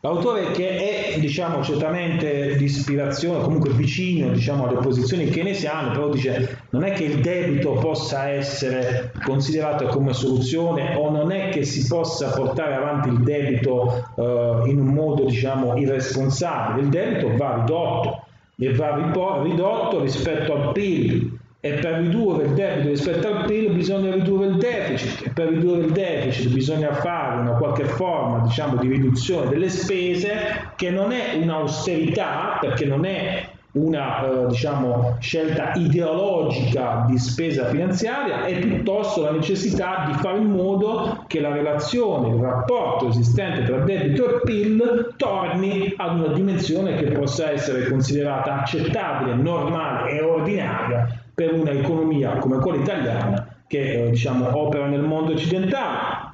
L'autore 0.00 0.50
che 0.52 1.12
è 1.12 1.20
diciamo, 1.20 1.62
certamente 1.62 2.56
di 2.56 2.64
ispirazione, 2.64 3.42
comunque 3.42 3.68
vicino 3.72 4.30
diciamo, 4.30 4.66
alle 4.66 4.78
posizioni 4.78 5.28
keynesiane, 5.28 5.90
però 5.90 6.08
dice 6.08 6.62
non 6.70 6.84
è 6.84 6.92
che 6.92 7.04
il 7.04 7.20
debito 7.20 7.72
possa 7.72 8.30
essere 8.30 9.12
considerato 9.22 9.84
come 9.88 10.14
soluzione 10.14 10.94
o 10.96 11.10
non 11.10 11.30
è 11.32 11.50
che 11.50 11.64
si 11.64 11.86
possa 11.86 12.30
portare 12.30 12.76
avanti 12.76 13.10
il 13.10 13.20
debito 13.24 14.08
eh, 14.16 14.70
in 14.70 14.78
un 14.80 14.86
modo 14.86 15.26
diciamo, 15.26 15.76
irresponsabile, 15.76 16.80
il 16.80 16.88
debito 16.88 17.36
va 17.36 17.56
ridotto 17.56 18.24
e 18.58 18.72
va 18.72 19.42
ridotto 19.42 20.00
rispetto 20.00 20.54
al 20.54 20.72
PIL 20.72 21.35
e 21.66 21.78
per 21.80 21.94
ridurre 21.94 22.44
il 22.44 22.52
debito 22.52 22.88
rispetto 22.90 23.26
al 23.26 23.44
PIL 23.44 23.72
bisogna 23.72 24.14
ridurre 24.14 24.46
il 24.46 24.56
deficit. 24.56 25.26
E 25.26 25.30
per 25.30 25.48
ridurre 25.48 25.86
il 25.86 25.90
deficit 25.90 26.52
bisogna 26.52 26.92
fare 26.92 27.40
una 27.40 27.52
qualche 27.52 27.84
forma 27.84 28.44
diciamo, 28.44 28.76
di 28.76 28.88
riduzione 28.88 29.48
delle 29.48 29.68
spese 29.68 30.36
che 30.76 30.90
non 30.90 31.10
è 31.10 31.36
un'austerità 31.40 32.58
perché 32.60 32.84
non 32.84 33.04
è 33.04 33.48
una 33.72 34.24
eh, 34.24 34.46
diciamo, 34.46 35.16
scelta 35.20 35.72
ideologica 35.74 37.04
di 37.06 37.18
spesa 37.18 37.66
finanziaria 37.66 38.44
è 38.44 38.58
piuttosto 38.58 39.22
la 39.22 39.32
necessità 39.32 40.04
di 40.06 40.14
fare 40.14 40.38
in 40.38 40.50
modo 40.50 41.24
che 41.26 41.40
la 41.40 41.52
relazione, 41.52 42.28
il 42.28 42.40
rapporto 42.40 43.08
esistente 43.08 43.64
tra 43.64 43.78
debito 43.80 44.36
e 44.36 44.40
PIL 44.44 45.14
torni 45.16 45.92
ad 45.96 46.18
una 46.18 46.32
dimensione 46.32 46.94
che 46.94 47.08
possa 47.08 47.50
essere 47.50 47.86
considerata 47.88 48.60
accettabile, 48.60 49.34
normale 49.34 50.12
e 50.12 50.22
ordinaria 50.22 51.24
per 51.36 51.52
un'economia 51.52 52.38
come 52.38 52.56
quella 52.56 52.80
italiana 52.80 53.46
che 53.66 54.06
eh, 54.06 54.10
diciamo, 54.10 54.56
opera 54.56 54.86
nel 54.86 55.02
mondo 55.02 55.32
occidentale. 55.32 56.24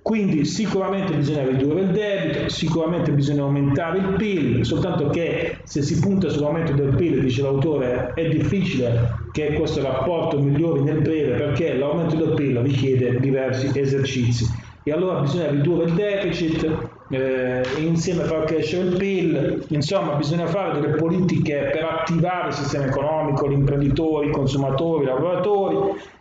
Quindi 0.00 0.44
sicuramente 0.44 1.14
bisogna 1.14 1.44
ridurre 1.44 1.80
il 1.80 1.90
debito, 1.90 2.48
sicuramente 2.48 3.10
bisogna 3.12 3.42
aumentare 3.42 3.98
il 3.98 4.14
PIL, 4.16 4.64
soltanto 4.64 5.08
che 5.08 5.58
se 5.64 5.82
si 5.82 5.98
punta 5.98 6.28
sull'aumento 6.28 6.72
del 6.72 6.94
PIL, 6.94 7.20
dice 7.20 7.42
l'autore, 7.42 8.12
è 8.14 8.28
difficile 8.28 9.16
che 9.32 9.54
questo 9.54 9.82
rapporto 9.82 10.38
migliori 10.38 10.82
nel 10.82 11.02
breve 11.02 11.36
perché 11.36 11.74
l'aumento 11.74 12.16
del 12.16 12.34
PIL 12.34 12.58
richiede 12.58 13.18
diversi 13.18 13.70
esercizi 13.74 14.46
e 14.84 14.92
allora 14.92 15.20
bisogna 15.20 15.50
ridurre 15.50 15.84
il 15.84 15.94
deficit, 15.94 16.88
eh, 17.12 17.62
insieme 17.76 18.22
a 18.22 18.26
far 18.26 18.44
crescere 18.44 18.88
il 18.88 18.96
PIL, 18.96 19.66
insomma 19.68 20.14
bisogna 20.14 20.46
fare 20.46 20.80
delle 20.80 20.94
politiche 20.94 21.68
per 21.70 21.84
attivare 21.84 22.48
il 22.48 22.54
sistema 22.54 22.86
economico, 22.86 23.48
gli 23.48 23.52
imprenditori, 23.52 24.28
i 24.28 24.32
consumatori, 24.32 25.04
i 25.04 25.06
lavoratori, 25.06 25.76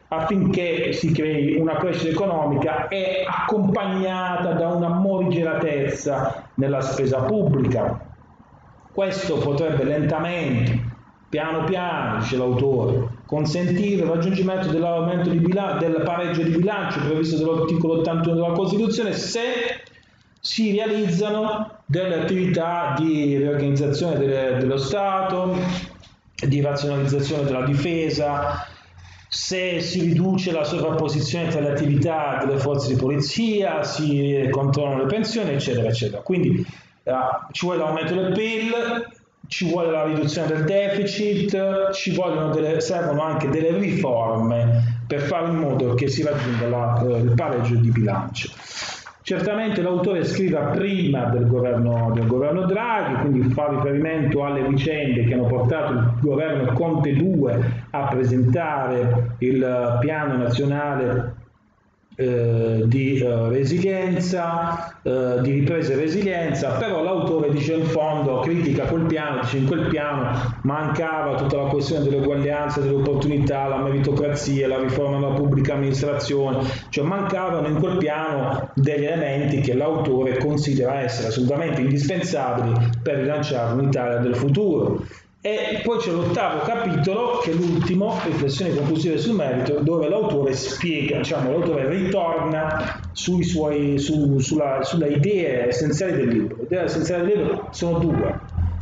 affinché 0.10 0.92
si 0.92 1.14
crei 1.14 1.56
una 1.56 1.78
crescita 1.78 2.10
economica 2.10 2.90
e 2.90 3.24
accompagnata 3.26 4.52
da 4.52 4.68
una 4.68 4.90
morigeratezza 4.90 6.50
nella 6.56 6.82
spesa 6.82 7.20
pubblica. 7.22 8.10
Questo 8.92 9.38
potrebbe 9.38 9.86
lentamente, 9.86 10.78
piano 11.30 11.64
piano, 11.64 12.20
dice 12.20 12.36
l'autore, 12.36 13.08
consentire 13.26 14.04
il 14.04 14.10
raggiungimento 14.10 14.68
dell'aumento 14.68 15.30
di 15.30 15.38
bilancio, 15.38 15.88
del 15.88 16.02
pareggio 16.04 16.42
di 16.42 16.50
bilancio 16.50 17.00
previsto 17.00 17.38
dall'articolo 17.38 18.00
81 18.00 18.36
della 18.36 18.52
Costituzione 18.52 19.14
se 19.14 19.40
si 20.42 20.76
realizzano 20.76 21.84
delle 21.86 22.22
attività 22.22 22.96
di 22.98 23.38
riorganizzazione 23.38 24.18
delle, 24.18 24.58
dello 24.58 24.78
Stato, 24.78 25.56
di 26.36 26.60
razionalizzazione 26.62 27.44
della 27.44 27.64
difesa, 27.64 28.66
se 29.28 29.80
si 29.80 30.02
riduce 30.02 30.52
la 30.52 30.64
sovrapposizione 30.64 31.50
tra 31.50 31.62
le 31.62 31.70
attività 31.70 32.44
delle 32.44 32.60
forze 32.60 32.94
di 32.94 33.00
polizia, 33.00 33.84
si 33.84 34.48
controllano 34.50 35.04
le 35.04 35.06
pensioni, 35.06 35.54
eccetera, 35.54 35.88
eccetera. 35.88 36.22
Quindi 36.22 36.66
eh, 37.04 37.14
ci 37.52 37.66
vuole 37.66 37.80
l'aumento 37.80 38.16
del 38.16 38.34
PIL, 38.34 39.08
ci 39.48 39.70
vuole 39.70 39.92
la 39.92 40.06
riduzione 40.06 40.48
del 40.48 40.64
deficit, 40.64 41.92
ci 41.92 42.18
delle, 42.52 42.82
servono 42.82 43.22
anche 43.22 43.48
delle 43.50 43.78
riforme 43.78 45.04
per 45.06 45.22
fare 45.22 45.50
in 45.50 45.56
modo 45.56 45.94
che 45.94 46.08
si 46.08 46.24
raggiunga 46.24 46.68
la, 46.68 47.02
eh, 47.02 47.18
il 47.20 47.34
pareggio 47.36 47.76
di 47.76 47.90
bilancio. 47.92 48.50
Certamente 49.32 49.82
l'autore 49.82 50.26
scrive 50.26 50.60
prima 50.74 51.30
del 51.30 51.48
governo, 51.48 52.12
del 52.14 52.28
governo, 52.28 52.64
Draghi, 52.66 53.14
quindi 53.22 53.42
fa 53.54 53.70
riferimento 53.70 54.44
alle 54.44 54.68
vicende 54.68 55.24
che 55.24 55.34
hanno 55.34 55.46
portato 55.46 55.94
il 55.94 56.12
governo 56.20 56.74
Conte 56.74 57.16
2 57.16 57.60
a 57.92 58.08
presentare 58.08 59.36
il 59.38 59.98
piano 60.02 60.36
nazionale 60.36 61.36
eh, 62.22 62.82
di 62.86 63.18
eh, 63.18 63.50
resilienza, 63.50 64.94
eh, 65.02 65.40
di 65.42 65.52
ripresa 65.52 65.94
e 65.94 65.96
resilienza, 65.96 66.72
però 66.78 67.02
l'autore 67.02 67.52
dice 67.52 67.74
in 67.74 67.86
fondo, 67.86 68.40
critica 68.40 68.86
quel 68.86 69.06
piano, 69.06 69.42
dice 69.42 69.58
in 69.58 69.66
quel 69.66 69.88
piano 69.88 70.58
mancava 70.64 71.36
tutta 71.36 71.58
la 71.58 71.70
questione 71.70 72.04
dell'uguaglianza, 72.04 72.82
delle 72.82 72.96
opportunità, 72.96 73.68
la 73.68 73.78
meritocrazia, 73.78 74.68
la 74.68 74.80
riforma 74.80 75.20
della 75.20 75.34
pubblica 75.34 75.74
amministrazione, 75.74 76.60
cioè 76.90 77.04
mancavano 77.06 77.68
in 77.68 77.80
quel 77.80 77.98
piano 77.98 78.70
degli 78.76 79.06
elementi 79.06 79.62
che 79.62 79.74
l'autore 79.74 80.38
considera 80.38 81.02
essere 81.02 81.30
assolutamente 81.30 81.82
indispensabili 81.82 82.74
per 83.02 83.16
rilanciare 83.18 83.74
un'Italia 83.74 84.18
del 84.18 84.36
futuro. 84.36 85.04
E 85.44 85.82
poi 85.84 85.98
c'è 85.98 86.12
l'ottavo 86.12 86.60
capitolo, 86.60 87.40
che 87.40 87.50
è 87.50 87.54
l'ultimo, 87.56 88.16
riflessioni 88.26 88.76
conclusive 88.76 89.18
sul 89.18 89.34
merito, 89.34 89.80
dove 89.80 90.08
l'autore 90.08 90.54
spiega, 90.54 91.18
diciamo, 91.18 91.50
l'autore 91.50 91.90
ritorna 91.90 93.00
sui 93.12 93.44
suoi, 93.44 93.98
su, 93.98 94.38
sulla, 94.38 94.84
sulle 94.84 95.08
idee 95.08 95.70
essenziali 95.70 96.14
del 96.14 96.28
libro. 96.28 96.58
Le 96.58 96.64
idee 96.66 96.84
essenziali 96.84 97.26
del 97.26 97.38
libro 97.38 97.68
sono 97.72 97.98
due. 97.98 98.40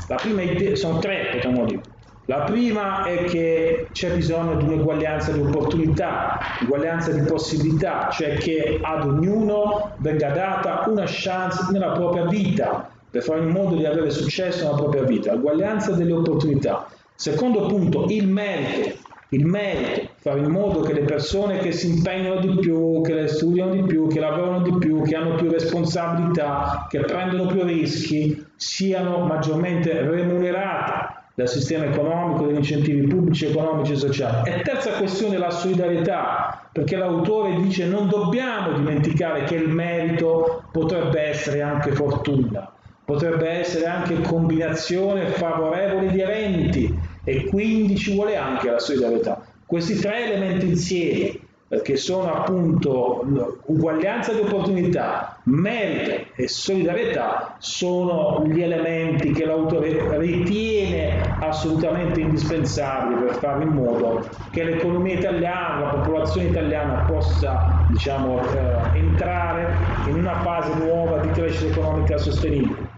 La 0.09 0.15
prima 0.15 0.41
idea, 0.41 0.75
sono 0.75 0.99
tre, 0.99 1.29
potremmo 1.31 1.63
dire. 1.63 1.81
La 2.25 2.41
prima 2.41 3.05
è 3.05 3.23
che 3.23 3.87
c'è 3.93 4.13
bisogno 4.13 4.55
di 4.57 4.65
un'eguaglianza 4.65 5.31
di 5.31 5.39
opportunità, 5.39 6.37
uguaglianza 6.61 7.11
di 7.11 7.21
possibilità, 7.21 8.09
cioè 8.11 8.35
che 8.35 8.79
ad 8.81 9.03
ognuno 9.03 9.93
venga 9.97 10.29
data 10.29 10.83
una 10.87 11.05
chance 11.07 11.71
nella 11.71 11.93
propria 11.93 12.25
vita, 12.25 12.88
per 13.09 13.23
fare 13.23 13.41
in 13.41 13.49
modo 13.49 13.75
di 13.75 13.85
avere 13.85 14.09
successo 14.09 14.65
nella 14.65 14.77
propria 14.77 15.03
vita, 15.03 15.33
uguaglianza 15.33 15.91
delle 15.93 16.13
opportunità. 16.13 16.87
Secondo 17.15 17.65
punto, 17.65 18.05
il 18.09 18.27
merito, 18.27 18.97
il 19.29 19.45
merito, 19.45 20.09
fare 20.17 20.39
in 20.39 20.49
modo 20.49 20.81
che 20.81 20.93
le 20.93 21.01
persone 21.01 21.57
che 21.57 21.71
si 21.71 21.89
impegnano 21.89 22.39
di 22.39 22.59
più, 22.59 23.01
che 23.01 23.13
le 23.13 23.27
studiano 23.27 23.73
di 23.73 23.83
più, 23.83 24.07
che 24.07 24.19
lavorano 24.19 24.61
di 24.61 24.77
più, 24.77 25.01
che 25.01 25.15
hanno 25.15 25.35
più 25.35 25.49
responsabilità, 25.49 26.87
che 26.89 26.99
prendono 26.99 27.47
più 27.47 27.63
rischi, 27.63 28.45
siano 28.55 29.25
maggiormente 29.25 30.01
remunerate 30.01 31.17
dal 31.33 31.47
sistema 31.47 31.85
economico, 31.85 32.45
dagli 32.45 32.57
incentivi 32.57 33.07
pubblici, 33.07 33.45
economici 33.45 33.93
e 33.93 33.95
sociali. 33.95 34.49
E 34.49 34.61
terza 34.61 34.91
questione, 34.91 35.37
la 35.37 35.51
solidarietà, 35.51 36.69
perché 36.71 36.95
l'autore 36.95 37.55
dice 37.61 37.85
non 37.85 38.07
dobbiamo 38.07 38.73
dimenticare 38.73 39.43
che 39.43 39.55
il 39.55 39.69
merito 39.69 40.63
potrebbe 40.71 41.21
essere 41.21 41.61
anche 41.61 41.91
fortuna 41.91 42.73
potrebbe 43.09 43.49
essere 43.49 43.87
anche 43.87 44.21
combinazione 44.21 45.29
favorevole 45.29 46.11
di 46.11 46.21
eventi 46.21 46.95
e 47.23 47.45
quindi 47.45 47.97
ci 47.97 48.13
vuole 48.13 48.37
anche 48.37 48.69
la 48.69 48.77
solidarietà. 48.77 49.41
Questi 49.65 49.95
tre 49.95 50.25
elementi 50.31 50.67
insieme, 50.67 51.39
che 51.81 51.97
sono 51.97 52.31
appunto 52.31 53.25
uguaglianza 53.65 54.31
di 54.33 54.41
opportunità, 54.41 55.39
merito 55.45 56.25
e 56.35 56.47
solidarietà, 56.47 57.55
sono 57.57 58.43
gli 58.45 58.61
elementi 58.61 59.31
che 59.31 59.45
l'autore 59.45 60.17
ritiene 60.19 61.19
assolutamente 61.39 62.19
indispensabili 62.19 63.21
per 63.21 63.35
fare 63.37 63.63
in 63.63 63.69
modo 63.69 64.27
che 64.51 64.63
l'economia 64.63 65.15
italiana, 65.15 65.79
la 65.79 65.89
popolazione 65.89 66.49
italiana 66.49 67.05
possa 67.07 67.85
diciamo, 67.87 68.39
eh, 68.39 68.97
entrare 68.99 69.75
in 70.07 70.17
una 70.17 70.41
fase 70.41 70.73
nuova 70.75 71.19
di 71.19 71.29
crescita 71.31 71.71
economica 71.71 72.17
sostenibile. 72.17 72.88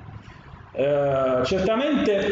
Eh, 0.81 1.45
certamente 1.45 2.25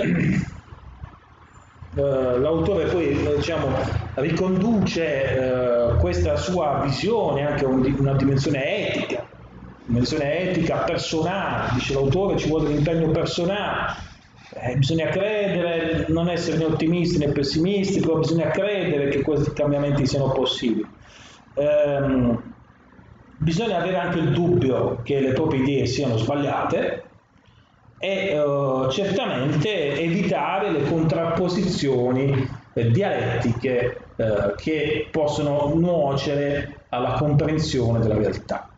eh, 1.95 2.01
l'autore 2.39 2.85
poi 2.85 3.09
eh, 3.09 3.35
diciamo, 3.35 3.67
riconduce 4.15 5.35
eh, 5.35 5.95
questa 5.99 6.35
sua 6.35 6.81
visione 6.83 7.45
anche 7.45 7.65
a 7.65 7.67
un, 7.67 7.95
una 7.99 8.15
dimensione 8.15 8.87
etica, 8.87 9.23
dimensione 9.85 10.49
etica 10.49 10.77
personale, 10.77 11.73
dice 11.73 11.93
l'autore 11.93 12.37
ci 12.37 12.47
vuole 12.49 12.69
un 12.69 12.77
impegno 12.77 13.11
personale, 13.11 13.93
eh, 14.55 14.75
bisogna 14.77 15.09
credere, 15.09 16.05
non 16.07 16.27
essere 16.27 16.57
né 16.57 16.65
ottimisti 16.65 17.19
né 17.19 17.31
pessimisti, 17.31 17.99
però 17.99 18.17
bisogna 18.17 18.47
credere 18.47 19.09
che 19.09 19.21
questi 19.21 19.53
cambiamenti 19.53 20.07
siano 20.07 20.31
possibili. 20.31 20.89
Ehm, 21.53 22.41
bisogna 23.37 23.77
avere 23.77 23.97
anche 23.97 24.17
il 24.17 24.31
dubbio 24.31 25.01
che 25.03 25.19
le 25.19 25.33
proprie 25.33 25.61
idee 25.61 25.85
siano 25.85 26.17
sbagliate, 26.17 27.08
e 27.99 28.39
uh, 28.39 28.89
certamente 28.89 29.99
evitare 29.99 30.71
le 30.71 30.83
contrapposizioni 30.83 32.47
eh, 32.73 32.91
dialettiche 32.91 33.97
eh, 34.15 34.53
che 34.55 35.07
possono 35.11 35.73
nuocere 35.75 36.83
alla 36.89 37.13
comprensione 37.13 37.99
della 37.99 38.15
realtà. 38.15 38.69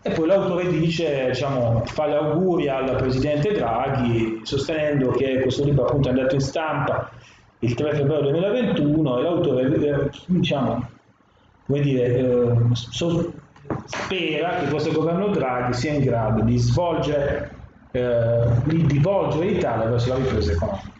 E 0.00 0.10
poi 0.10 0.26
l'autore 0.26 0.68
dice, 0.68 1.26
diciamo, 1.28 1.82
fa 1.86 2.06
gli 2.06 2.12
auguri 2.12 2.68
al 2.68 2.96
presidente 2.96 3.52
Draghi, 3.52 4.40
sostenendo 4.44 5.10
che 5.10 5.40
questo 5.40 5.64
libro 5.64 5.86
appunto 5.86 6.08
è 6.08 6.12
andato 6.12 6.34
in 6.34 6.40
stampa 6.40 7.10
il 7.60 7.74
3 7.74 7.94
febbraio 7.94 8.22
2021 8.22 9.18
e 9.18 9.22
l'autore, 9.22 9.74
eh, 9.74 10.10
diciamo, 10.26 10.88
come 11.66 11.80
dire, 11.80 12.16
eh, 12.16 12.56
so, 12.72 13.32
spera 13.84 14.60
che 14.60 14.70
questo 14.70 14.92
governo 14.92 15.28
Draghi 15.28 15.74
sia 15.74 15.92
in 15.92 16.00
grado 16.00 16.42
di 16.42 16.56
svolgere, 16.58 17.50
eh, 17.92 18.44
di, 18.64 18.98
volgere 18.98 19.46
l'Italia 19.46 19.88
verso 19.88 20.08
la 20.10 20.16
ripresa 20.16 20.52
economica. 20.52 20.96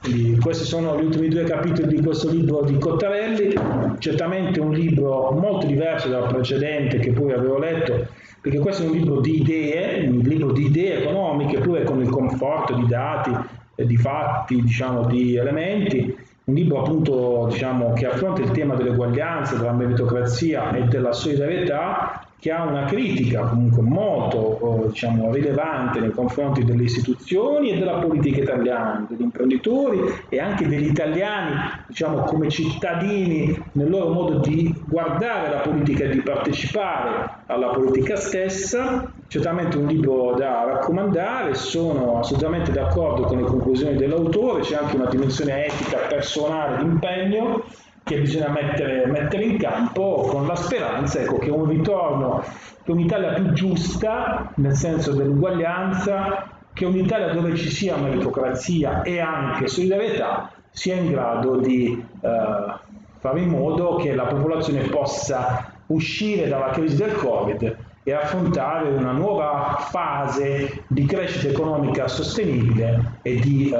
Quindi 0.00 0.38
questi 0.38 0.64
sono 0.64 1.00
gli 1.00 1.04
ultimi 1.04 1.28
due 1.28 1.44
capitoli 1.44 1.96
di 1.96 2.02
questo 2.02 2.30
libro 2.30 2.62
di 2.62 2.76
Cottarelli, 2.76 3.54
certamente 3.98 4.60
un 4.60 4.72
libro 4.72 5.30
molto 5.30 5.66
diverso 5.66 6.08
dal 6.08 6.28
precedente 6.28 6.98
che 6.98 7.12
poi 7.12 7.32
avevo 7.32 7.58
letto, 7.58 8.06
perché 8.40 8.58
questo 8.58 8.82
è 8.82 8.86
un 8.86 8.92
libro 8.92 9.20
di 9.20 9.40
idee, 9.40 10.06
un 10.06 10.18
libro 10.18 10.52
di 10.52 10.66
idee 10.66 11.02
economiche, 11.02 11.58
pure 11.60 11.84
con 11.84 12.02
il 12.02 12.10
conforto 12.10 12.74
di 12.74 12.86
dati, 12.86 13.34
di 13.76 13.96
fatti, 13.96 14.60
diciamo, 14.60 15.06
di 15.06 15.36
elementi, 15.36 16.13
un 16.44 16.54
libro 16.54 16.82
appunto 16.82 17.48
diciamo, 17.50 17.92
che 17.94 18.06
affronta 18.06 18.42
il 18.42 18.50
tema 18.50 18.74
dell'eguaglianza, 18.74 19.56
della 19.56 19.72
meritocrazia 19.72 20.72
e 20.72 20.82
della 20.84 21.12
solidarietà 21.12 22.26
che 22.44 22.50
ha 22.50 22.64
una 22.64 22.84
critica 22.84 23.40
comunque 23.40 23.80
molto 23.80 24.88
diciamo, 24.88 25.32
rilevante 25.32 25.98
nei 26.00 26.10
confronti 26.10 26.62
delle 26.62 26.82
istituzioni 26.82 27.70
e 27.70 27.78
della 27.78 27.94
politica 27.94 28.42
italiana, 28.42 29.06
degli 29.08 29.22
imprenditori 29.22 30.00
e 30.28 30.38
anche 30.38 30.68
degli 30.68 30.88
italiani 30.88 31.54
diciamo, 31.86 32.18
come 32.24 32.50
cittadini 32.50 33.58
nel 33.72 33.88
loro 33.88 34.10
modo 34.10 34.40
di 34.40 34.74
guardare 34.86 35.48
la 35.48 35.60
politica 35.60 36.04
e 36.04 36.10
di 36.10 36.20
partecipare 36.20 37.30
alla 37.46 37.68
politica 37.68 38.16
stessa. 38.16 39.10
Certamente 39.26 39.76
un 39.76 39.86
libro 39.86 40.34
da 40.36 40.64
raccomandare, 40.64 41.54
sono 41.54 42.20
assolutamente 42.20 42.70
d'accordo 42.70 43.22
con 43.24 43.38
le 43.38 43.44
conclusioni 43.44 43.96
dell'autore, 43.96 44.60
c'è 44.62 44.76
anche 44.76 44.96
una 44.96 45.08
dimensione 45.08 45.66
etica 45.66 45.98
personale 46.08 46.78
di 46.78 46.84
impegno 46.84 47.64
che 48.04 48.20
bisogna 48.20 48.50
mettere, 48.50 49.06
mettere, 49.06 49.44
in 49.44 49.56
campo 49.56 50.26
con 50.28 50.46
la 50.46 50.54
speranza 50.54 51.20
ecco, 51.20 51.38
che 51.38 51.50
un 51.50 51.66
ritorno, 51.66 52.44
che 52.82 52.92
un'Italia 52.92 53.32
più 53.32 53.50
giusta, 53.52 54.52
nel 54.56 54.74
senso 54.74 55.12
dell'uguaglianza, 55.12 56.50
che 56.74 56.84
un'Italia 56.84 57.32
dove 57.32 57.56
ci 57.56 57.70
sia 57.70 57.96
meritocrazia 57.96 59.02
e 59.02 59.20
anche 59.20 59.68
solidarietà 59.68 60.50
sia 60.70 60.96
in 60.96 61.10
grado 61.10 61.56
di 61.56 62.04
eh, 62.20 62.74
fare 63.20 63.40
in 63.40 63.48
modo 63.48 63.96
che 63.96 64.14
la 64.14 64.24
popolazione 64.24 64.82
possa 64.82 65.72
uscire 65.86 66.46
dalla 66.48 66.70
crisi 66.70 66.96
del 66.96 67.14
Covid 67.14 67.76
e 68.04 68.12
affrontare 68.12 68.90
una 68.90 69.12
nuova 69.12 69.88
fase 69.90 70.84
di 70.88 71.06
crescita 71.06 71.48
economica 71.48 72.06
sostenibile 72.06 73.18
e 73.22 73.40
di 73.40 73.70
eh, 73.70 73.78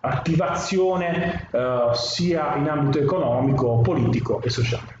attivazione 0.00 1.48
eh, 1.50 1.90
sia 1.94 2.56
in 2.56 2.68
ambito 2.68 2.98
economico, 2.98 3.80
politico 3.80 4.40
e 4.42 4.50
sociale. 4.50 4.96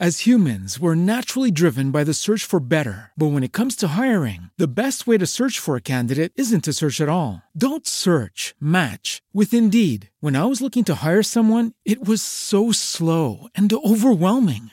As 0.00 0.26
humans, 0.26 0.80
we're 0.80 0.96
naturally 0.96 1.52
driven 1.52 1.92
by 1.92 2.02
the 2.02 2.12
search 2.12 2.44
for 2.44 2.58
better. 2.58 3.12
But 3.16 3.28
when 3.28 3.44
it 3.44 3.52
comes 3.52 3.76
to 3.76 3.96
hiring, 3.96 4.50
the 4.58 4.66
best 4.66 5.06
way 5.06 5.18
to 5.18 5.24
search 5.24 5.60
for 5.60 5.76
a 5.76 5.80
candidate 5.80 6.32
isn't 6.34 6.64
to 6.64 6.72
search 6.72 7.00
at 7.00 7.08
all. 7.08 7.42
Don't 7.56 7.86
search, 7.86 8.56
match 8.60 9.22
with 9.32 9.54
Indeed. 9.54 10.10
When 10.18 10.34
I 10.34 10.46
was 10.46 10.60
looking 10.60 10.82
to 10.86 10.96
hire 10.96 11.22
someone, 11.22 11.74
it 11.84 12.04
was 12.04 12.22
so 12.22 12.72
slow 12.72 13.46
and 13.54 13.72
overwhelming. 13.72 14.72